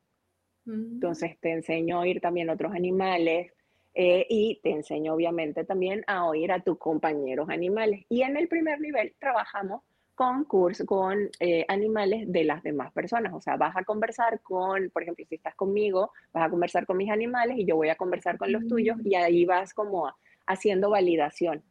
[0.65, 0.95] Mm.
[0.95, 3.53] Entonces te enseño a oír también otros animales
[3.95, 8.05] eh, y te enseño obviamente también a oír a tus compañeros animales.
[8.09, 9.83] Y en el primer nivel trabajamos
[10.15, 13.33] con cursos, con eh, animales de las demás personas.
[13.35, 16.97] O sea, vas a conversar con, por ejemplo, si estás conmigo, vas a conversar con
[16.97, 19.07] mis animales y yo voy a conversar con los tuyos mm.
[19.07, 20.13] y ahí vas como
[20.47, 21.63] haciendo validación.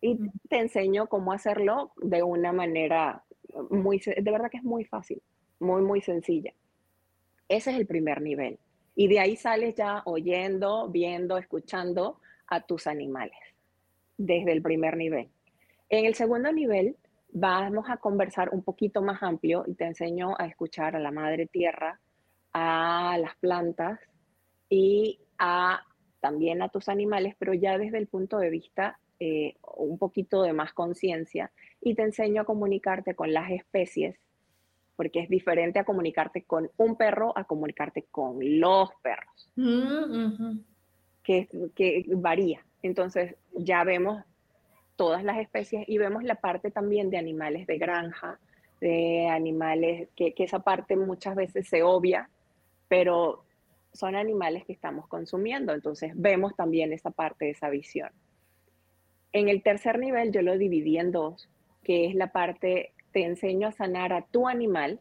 [0.00, 0.30] Y mm.
[0.48, 3.24] te enseño cómo hacerlo de una manera
[3.70, 5.22] muy, de verdad que es muy fácil,
[5.58, 6.52] muy, muy sencilla.
[7.48, 8.58] Ese es el primer nivel.
[8.94, 13.38] Y de ahí sales ya oyendo, viendo, escuchando a tus animales,
[14.16, 15.28] desde el primer nivel.
[15.88, 16.96] En el segundo nivel
[17.32, 21.46] vamos a conversar un poquito más amplio y te enseño a escuchar a la madre
[21.46, 22.00] tierra,
[22.52, 24.00] a las plantas
[24.68, 25.80] y a
[26.20, 30.52] también a tus animales, pero ya desde el punto de vista eh, un poquito de
[30.52, 34.16] más conciencia y te enseño a comunicarte con las especies,
[34.96, 40.58] porque es diferente a comunicarte con un perro a comunicarte con los perros, mm,
[41.22, 42.64] que, que varía.
[42.82, 44.22] Entonces ya vemos
[44.96, 48.38] todas las especies y vemos la parte también de animales de granja,
[48.80, 52.28] de animales, que, que, esa parte muchas veces se obvia,
[52.88, 53.44] pero
[53.92, 58.10] son animales que estamos consumiendo, entonces vemos también esa parte de esa visión.
[59.32, 61.48] En el tercer nivel yo lo dividí en dos,
[61.82, 65.00] que es la parte, te enseño a sanar a tu animal,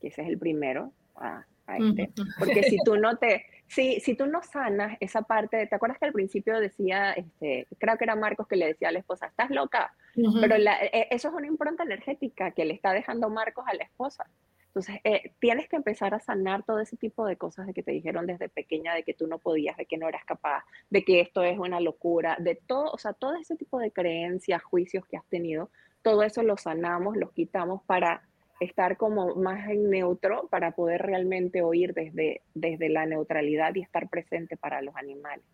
[0.00, 1.44] que ese es el primero, a,
[1.78, 5.98] este, porque si tú no te, si, si tú no sanas esa parte, ¿te acuerdas
[5.98, 9.26] que al principio decía, este, creo que era Marcos que le decía a la esposa,
[9.26, 9.94] estás loca?
[10.14, 14.26] Pero e, eso es una impronta energética que le está dejando Marcos a la esposa.
[14.66, 17.92] Entonces, eh, tienes que empezar a sanar todo ese tipo de cosas de que te
[17.92, 21.20] dijeron desde pequeña, de que tú no podías, de que no eras capaz, de que
[21.20, 25.18] esto es una locura, de todo, o sea, todo ese tipo de creencias, juicios que
[25.18, 25.70] has tenido,
[26.02, 28.22] todo eso lo sanamos, lo quitamos para
[28.60, 34.08] estar como más en neutro, para poder realmente oír desde, desde la neutralidad y estar
[34.08, 35.44] presente para los animales.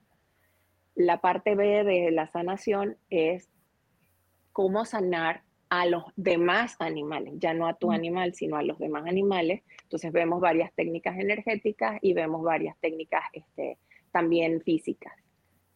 [0.95, 3.49] La parte B de la sanación es
[4.53, 7.93] cómo sanar a los demás animales, ya no a tu mm.
[7.93, 9.63] animal, sino a los demás animales.
[9.83, 13.79] Entonces vemos varias técnicas energéticas y vemos varias técnicas este,
[14.11, 15.13] también físicas.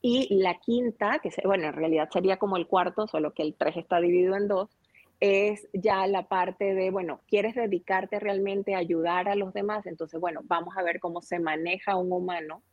[0.04, 3.76] Y la quinta, que bueno, en realidad sería como el cuarto, solo que el tres
[3.76, 4.76] está dividido en dos,
[5.20, 9.86] es ya la parte de, bueno, ¿quieres dedicarte realmente a ayudar a los demás?
[9.86, 12.64] Entonces, bueno, vamos a ver cómo se maneja un humano,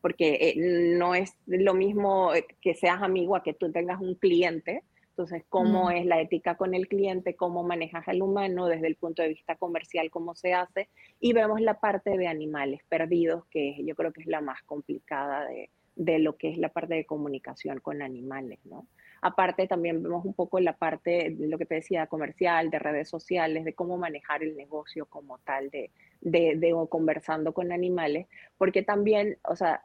[0.00, 4.14] porque eh, no es lo mismo eh, que seas amigo a que tú tengas un
[4.14, 4.82] cliente.
[5.10, 5.92] Entonces, ¿cómo mm.
[5.92, 7.36] es la ética con el cliente?
[7.36, 10.10] ¿Cómo manejas al humano desde el punto de vista comercial?
[10.10, 10.88] ¿Cómo se hace?
[11.20, 15.44] Y vemos la parte de animales perdidos, que yo creo que es la más complicada
[15.44, 15.68] de,
[16.00, 18.86] de lo que es la parte de comunicación con animales, ¿no?
[19.20, 23.10] Aparte también vemos un poco la parte de lo que te decía, comercial, de redes
[23.10, 25.90] sociales, de cómo manejar el negocio como tal, de,
[26.22, 29.82] de, conversando con animales, porque también, o sea,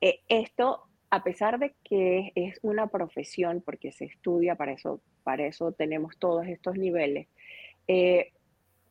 [0.00, 5.46] eh, esto a pesar de que es una profesión, porque se estudia, para eso, para
[5.46, 7.28] eso tenemos todos estos niveles,
[7.88, 8.32] eh,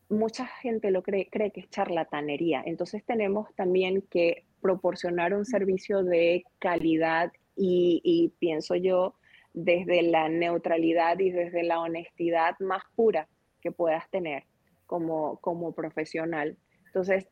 [0.08, 2.62] mucha gente lo cree, cree que es charlatanería.
[2.64, 9.14] Entonces tenemos también que proporcionar un servicio de calidad y, pienso yo
[9.52, 13.26] desde la neutralidad y desde la honestidad más pura
[13.60, 14.44] que puedas tener
[14.86, 16.56] como, como profesional.
[16.86, 17.28] Entonces,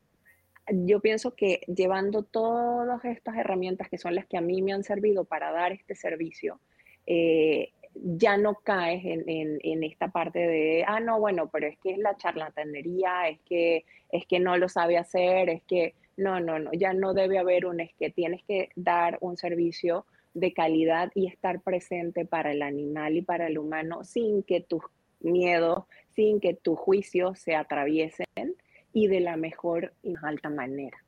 [0.68, 4.82] yo pienso que llevando todas estas herramientas que son las que a mí me han
[4.82, 6.60] servido para dar este servicio,
[7.06, 11.98] eh, ya no caes en, esta parte de, ah, no, bueno, pero es que es
[11.98, 16.72] la charlatanería, es que, es que no lo sabe hacer, es que, no, no, no,
[16.72, 21.26] ya no debe haber un, es que tienes que dar un servicio de calidad y
[21.26, 24.82] estar presente para el animal y para el humano sin que tus
[25.20, 28.26] miedos, sin que tus juicios se atraviesen
[28.92, 30.98] y de la mejor y más alta manera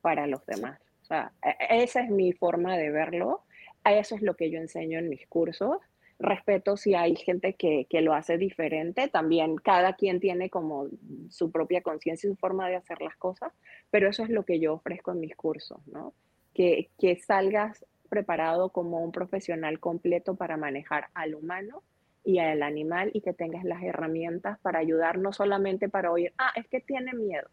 [0.00, 0.80] para los demás.
[1.02, 3.42] O sea, e, e, esa es mi forma de verlo.
[3.84, 5.78] Eso es lo que yo enseño en mis cursos
[6.22, 10.88] respeto si hay gente que, lo hace diferente, también cada quien tiene como
[11.28, 13.52] su propia conciencia y su forma de hacer las cosas,
[13.90, 16.14] pero eso es lo que yo ofrezco en mis cursos, ¿no?
[16.54, 21.82] Que, que salgas preparado como un profesional completo para manejar al humano
[22.24, 26.52] y al animal y que tengas las herramientas para ayudar, no solamente para oír, ah,
[26.54, 27.48] es que tiene miedo.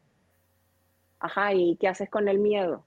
[1.20, 2.86] Ajá, ¿y qué haces con el miedo?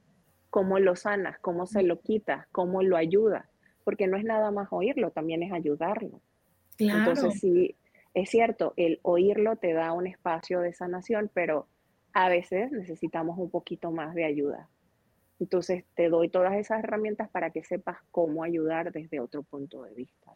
[0.50, 1.38] ¿Cómo lo sanas?
[1.40, 2.46] ¿Cómo se lo quitas?
[2.52, 3.46] ¿Cómo lo ayudas?
[3.82, 6.20] Porque no es nada más oírlo, también es ayudarlo.
[6.78, 7.76] Entonces, sí,
[8.14, 11.66] es cierto, el oírlo te da un espacio de sanación, pero
[12.12, 14.68] a veces necesitamos un poquito más de ayuda.
[15.40, 19.94] Entonces, te doy todas esas herramientas para que sepas cómo ayudar desde otro punto de
[19.94, 20.32] vista.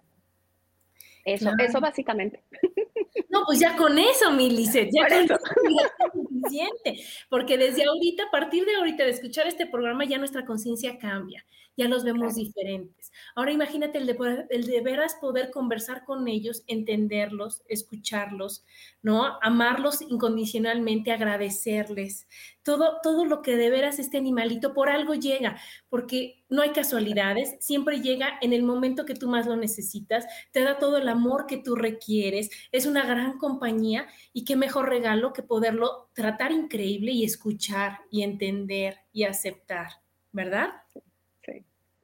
[1.25, 2.43] Eso, eso básicamente.
[3.31, 8.25] No, pues ya con eso, mi Lizeth, ya con eso es suficiente, porque desde ahorita,
[8.25, 11.45] a partir de ahorita, de escuchar este programa, ya nuestra conciencia cambia,
[11.77, 13.13] ya los vemos diferentes.
[13.35, 18.65] Ahora imagínate el de, el de veras poder conversar con ellos, entenderlos, escucharlos,
[19.03, 19.39] ¿no?
[19.43, 22.27] Amarlos incondicionalmente, agradecerles,
[22.63, 27.57] todo, todo lo que de veras este animalito por algo llega, porque no hay casualidades,
[27.61, 31.47] siempre llega en el momento que tú más lo necesitas, te da todo el amor
[31.47, 37.13] que tú requieres, es una gran compañía y qué mejor regalo que poderlo tratar increíble
[37.13, 39.89] y escuchar y entender y aceptar,
[40.33, 40.86] ¿verdad?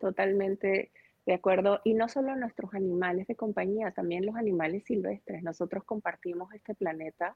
[0.02, 0.90] Totalmente
[1.26, 1.80] de acuerdo.
[1.84, 5.44] Y no solo nuestros animales de compañía, también los animales silvestres.
[5.44, 7.32] Nosotros compartimos este planeta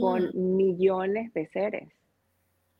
[0.00, 1.88] con millones de seres.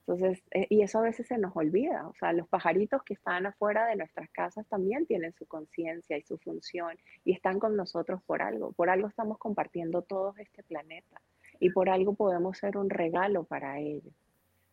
[0.01, 3.47] Entonces, eh, y eso a veces se nos olvida, o sea, los pajaritos que están
[3.47, 8.20] afuera de nuestras casas también tienen su conciencia y su función y están con nosotros
[8.24, 11.20] por algo, por algo estamos compartiendo todo este planeta
[11.61, 14.12] y por algo podemos ser un regalo para ellos.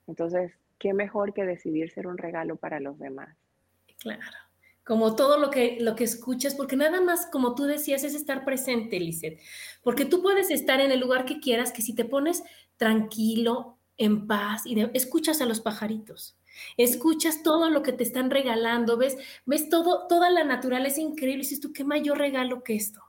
[0.08, 3.38] Entonces, ¿qué mejor que decidir ser un regalo para los demás?
[4.00, 4.47] Claro,
[4.88, 8.46] como todo lo que, lo que escuchas, porque nada más, como tú decías, es estar
[8.46, 9.40] presente, Lizeth,
[9.84, 12.44] porque tú puedes estar en el lugar que quieras, que si te pones
[12.78, 16.38] tranquilo, en paz y escuchas a los pajaritos.
[16.78, 21.44] Escuchas todo lo que te están regalando, ves, ves todo, toda la naturaleza increíble.
[21.44, 23.02] Y dices tú, qué mayor regalo que esto.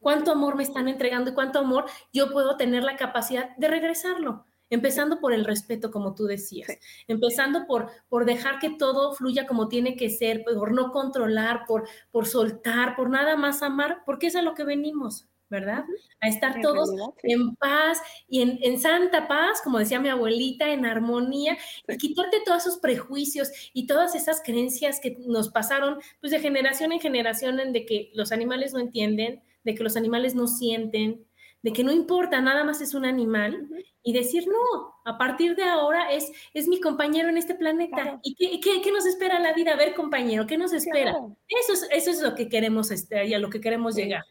[0.00, 4.45] Cuánto amor me están entregando y cuánto amor yo puedo tener la capacidad de regresarlo.
[4.70, 6.68] Empezando por el respeto, como tú decías.
[7.06, 11.88] Empezando por, por dejar que todo fluya como tiene que ser, por no controlar, por,
[12.10, 15.28] por soltar, por nada más amar, porque es a lo que venimos.
[15.48, 15.84] ¿verdad?
[16.20, 16.90] A estar todos
[17.22, 17.98] en paz
[18.28, 21.56] y en, santa paz, como decía mi abuelita, en armonía,
[21.86, 26.92] y quitarte todos esos prejuicios y todas esas creencias que nos pasaron, pues de generación
[26.92, 31.25] en generación, en de que los animales no entienden, de que los animales no sienten,
[31.66, 33.68] de que no importa, nada más es un animal,
[34.00, 38.20] y decir, no, a partir de ahora es, es mi compañero en este planeta.
[38.22, 39.72] ¿Y qué, qué, nos espera la vida?
[39.72, 41.16] A ver, compañero, ¿qué nos espera?
[41.48, 44.22] Eso, es, eso es lo que queremos, este, y a lo que queremos llegar.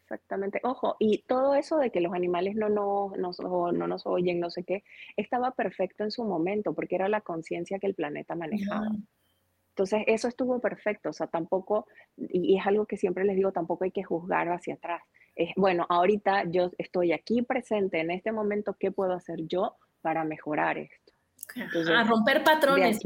[0.00, 0.60] Exactamente.
[0.64, 4.50] Ojo, y todo eso de que los animales no, no, no, no nos oyen, no
[4.50, 4.82] sé qué,
[5.16, 8.90] estaba perfecto en su momento porque era la conciencia que el planeta manejaba.
[9.68, 11.10] Entonces, eso estuvo perfecto.
[11.10, 11.86] O sea, tampoco,
[12.16, 15.02] y es algo que siempre les digo, tampoco hay que juzgar hacia atrás.
[15.34, 20.24] Es, bueno, ahorita yo estoy aquí presente en este momento, ¿qué puedo hacer yo para
[20.24, 21.10] mejorar esto?
[21.56, 23.00] a romper patrones,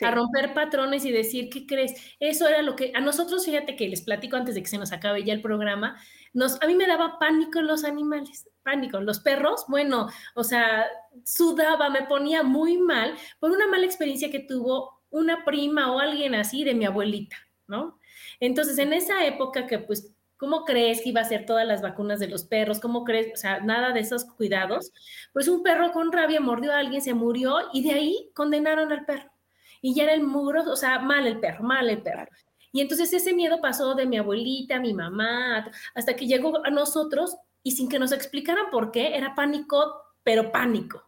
[0.00, 1.94] a romper patrones y decir, ¿qué crees?
[2.20, 4.92] Eso era lo que a nosotros, fíjate que les platico antes de que se nos
[4.92, 6.00] acabe ya el programa,
[6.32, 9.00] nos, a mí me daba pánico los animales, pánico.
[9.00, 10.86] Los perros, bueno, o sea,
[11.24, 16.34] sudaba, me ponía muy mal por una mala experiencia que tuvo una prima o alguien
[16.34, 17.36] así de mi abuelita,
[17.66, 17.98] ¿no?
[18.40, 20.11] Entonces, en esa época que pues
[20.42, 22.80] ¿Cómo crees que iba a ser todas las vacunas de los perros?
[22.80, 23.32] ¿Cómo crees?
[23.32, 24.90] O sea, nada de esos cuidados.
[25.32, 29.04] Pues un perro con rabia mordió a alguien, se murió y de ahí condenaron al
[29.04, 29.30] perro.
[29.80, 32.26] Y ya era el muro, o sea, mal el perro, mal el perro.
[32.72, 37.36] Y entonces ese miedo pasó de mi abuelita, mi mamá, hasta que llegó a nosotros
[37.62, 41.04] y sin que nos explicaran por qué, era pánico, pero pánico.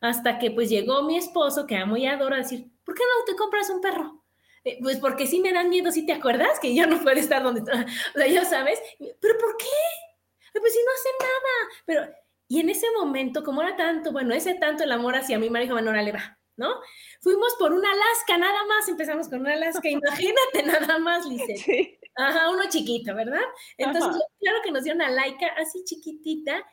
[0.00, 3.24] Hasta que pues llegó mi esposo, que amo y adoro, a decir, ¿por qué no
[3.24, 4.23] te compras un perro?
[4.64, 6.58] Eh, pues porque sí me dan miedo, ¿sí te acuerdas?
[6.60, 7.60] Que ya no puede estar donde.
[7.60, 10.58] O sea, ya sabes, ¿pero por qué?
[10.58, 11.72] Pues si no hace nada.
[11.86, 12.14] Pero,
[12.48, 15.60] y en ese momento, como era tanto, bueno, ese tanto el amor hacia mí, me
[15.60, 16.74] dijo, bueno, le va, ¿no?
[17.20, 21.56] Fuimos por una Alaska, nada más, empezamos con una Alaska, imagínate nada más, Lice.
[21.56, 21.98] Sí.
[22.16, 23.42] Ajá, uno chiquito, ¿verdad?
[23.76, 26.64] Entonces, claro que nos dio una laica así chiquitita,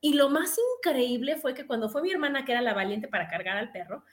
[0.00, 3.28] y lo más increíble fue que cuando fue mi hermana, que era la valiente para
[3.28, 4.04] cargar al perro,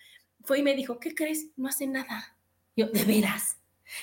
[0.44, 1.52] fue y me dijo, ¿qué crees?
[1.56, 2.35] No hace nada.
[2.76, 3.58] Yo, ¿de veras?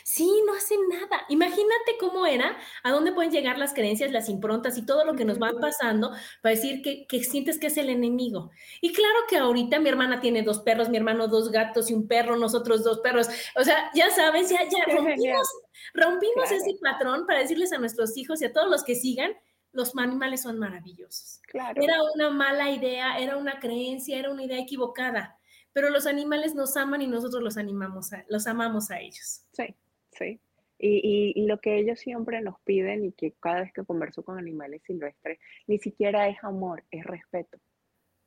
[0.04, 1.24] Sí, no hace nada.
[1.28, 5.24] Imagínate cómo era, a dónde pueden llegar las creencias, las improntas y todo lo que
[5.24, 8.50] nos va pasando para decir que, que, sientes que es el enemigo.
[8.80, 12.06] Y claro que ahorita mi hermana tiene dos perros, mi hermano dos gatos y un
[12.06, 13.28] perro, nosotros dos perros.
[13.56, 15.48] O sea, ya sabes, ya, ya rompimos,
[15.94, 19.32] rompimos ese patrón para decirles a nuestros hijos y a todos los que sigan,
[19.72, 21.40] los animales son maravillosos.
[21.48, 21.82] Claro.
[21.82, 25.38] Era una mala idea, era una creencia, era una idea equivocada
[25.72, 29.44] pero los animales nos aman y nosotros los animamos, a, los amamos a ellos.
[29.52, 29.74] Sí,
[30.12, 30.40] sí.
[30.78, 34.36] Y, y, lo que ellos siempre nos piden y que cada vez que converso con
[34.36, 37.58] animales silvestres, ni siquiera es amor, es respeto.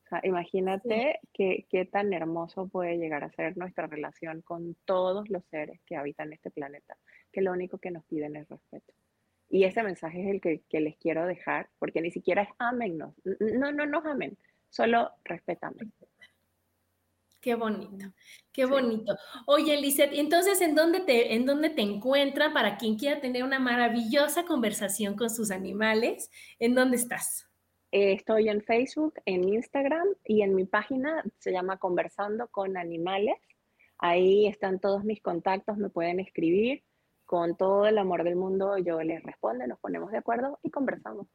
[0.05, 5.29] O sea, imagínate qué, qué tan hermoso puede llegar a ser nuestra relación con todos
[5.29, 6.95] los seres que habitan este planeta,
[7.33, 8.93] que lo único que nos piden es respeto.
[9.49, 13.15] Y ese mensaje es el que, que les quiero dejar, porque ni siquiera es amennos,
[13.39, 14.37] no, no nos amen,
[14.69, 15.91] solo respétame.
[17.45, 18.07] Qué bonito,
[18.51, 19.15] qué bonito.
[19.45, 23.59] Oye, Lizeth, entonces, ¿en dónde, te, ¿en dónde te encuentran para quien quiera tener una
[23.59, 26.31] maravillosa conversación con sus animales?
[26.57, 27.47] ¿En dónde estás?
[27.91, 33.35] Eh, estoy en Facebook, en Instagram y en mi página se llama Conversando con Animales.
[33.99, 36.83] Ahí están todos mis contactos, me pueden escribir.
[37.25, 41.27] Con todo el amor del mundo yo les respondo, nos ponemos de acuerdo y conversamos.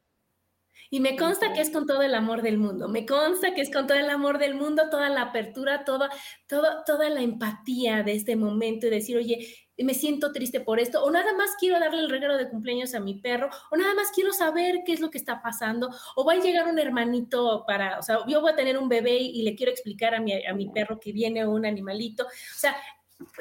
[0.89, 3.71] Y me consta que es con todo el amor del mundo, me consta que es
[3.71, 6.09] con todo el amor del mundo, toda la apertura, toda,
[6.47, 9.47] toda, toda la empatía de este momento y decir, oye,
[9.77, 12.99] me siento triste por esto, o nada más quiero darle el regalo de cumpleaños a
[12.99, 16.33] mi perro, o nada más quiero saber qué es lo que está pasando, o va
[16.33, 19.55] a llegar un hermanito para, o sea, yo voy a tener un bebé y le
[19.55, 22.25] quiero explicar a mi, a mi perro que viene un animalito.
[22.25, 22.75] O sea,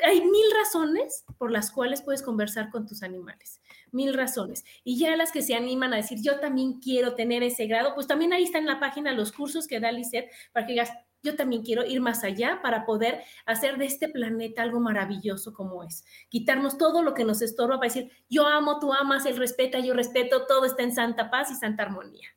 [0.04, 3.60] hay mil razones por las cuales puedes conversar con tus animales
[3.92, 4.64] mil razones.
[4.84, 8.06] Y ya las que se animan a decir, yo también quiero tener ese grado, pues
[8.06, 11.36] también ahí está en la página los cursos que da Lisset para que digas, yo
[11.36, 16.04] también quiero ir más allá para poder hacer de este planeta algo maravilloso como es.
[16.30, 19.92] Quitarnos todo lo que nos estorba para decir, yo amo, tú amas, él respeta, yo
[19.92, 22.28] respeto, todo está en santa paz y santa armonía.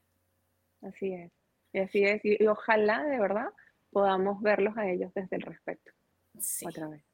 [0.81, 1.31] Así es,
[1.71, 2.25] y así es.
[2.25, 3.51] Y, ojalá, de verdad,
[3.89, 5.91] podamos verlos a ellos desde el respeto.
[6.37, 6.65] Sí.
[6.67, 7.12] Otra vez.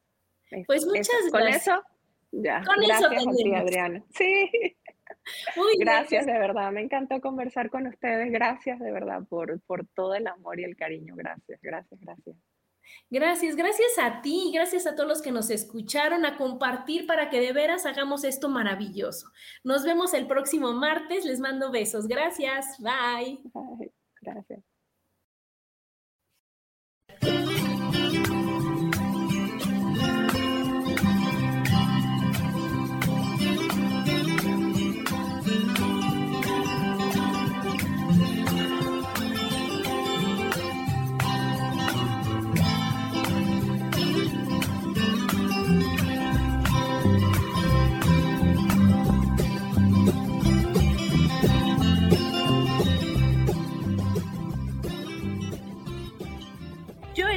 [0.66, 1.30] Pues muchas gracias.
[1.30, 1.82] Con eso
[2.32, 4.04] ya, gracias a ti, Adriana.
[4.10, 4.50] Sí.
[5.78, 6.70] gracias, de verdad.
[6.72, 8.30] Me encantó conversar con ustedes.
[8.30, 11.14] Gracias, de verdad, por, por todo el amor y el cariño.
[11.16, 12.36] Gracias, gracias, gracias.
[13.08, 17.40] Gracias, gracias a ti, gracias a todos los que nos escucharon, a compartir para que
[17.40, 19.30] de veras hagamos esto maravilloso.
[19.62, 22.06] Nos vemos el próximo martes, les mando besos.
[22.06, 23.40] Gracias, bye.
[23.52, 23.92] bye.
[24.20, 24.69] Gracias.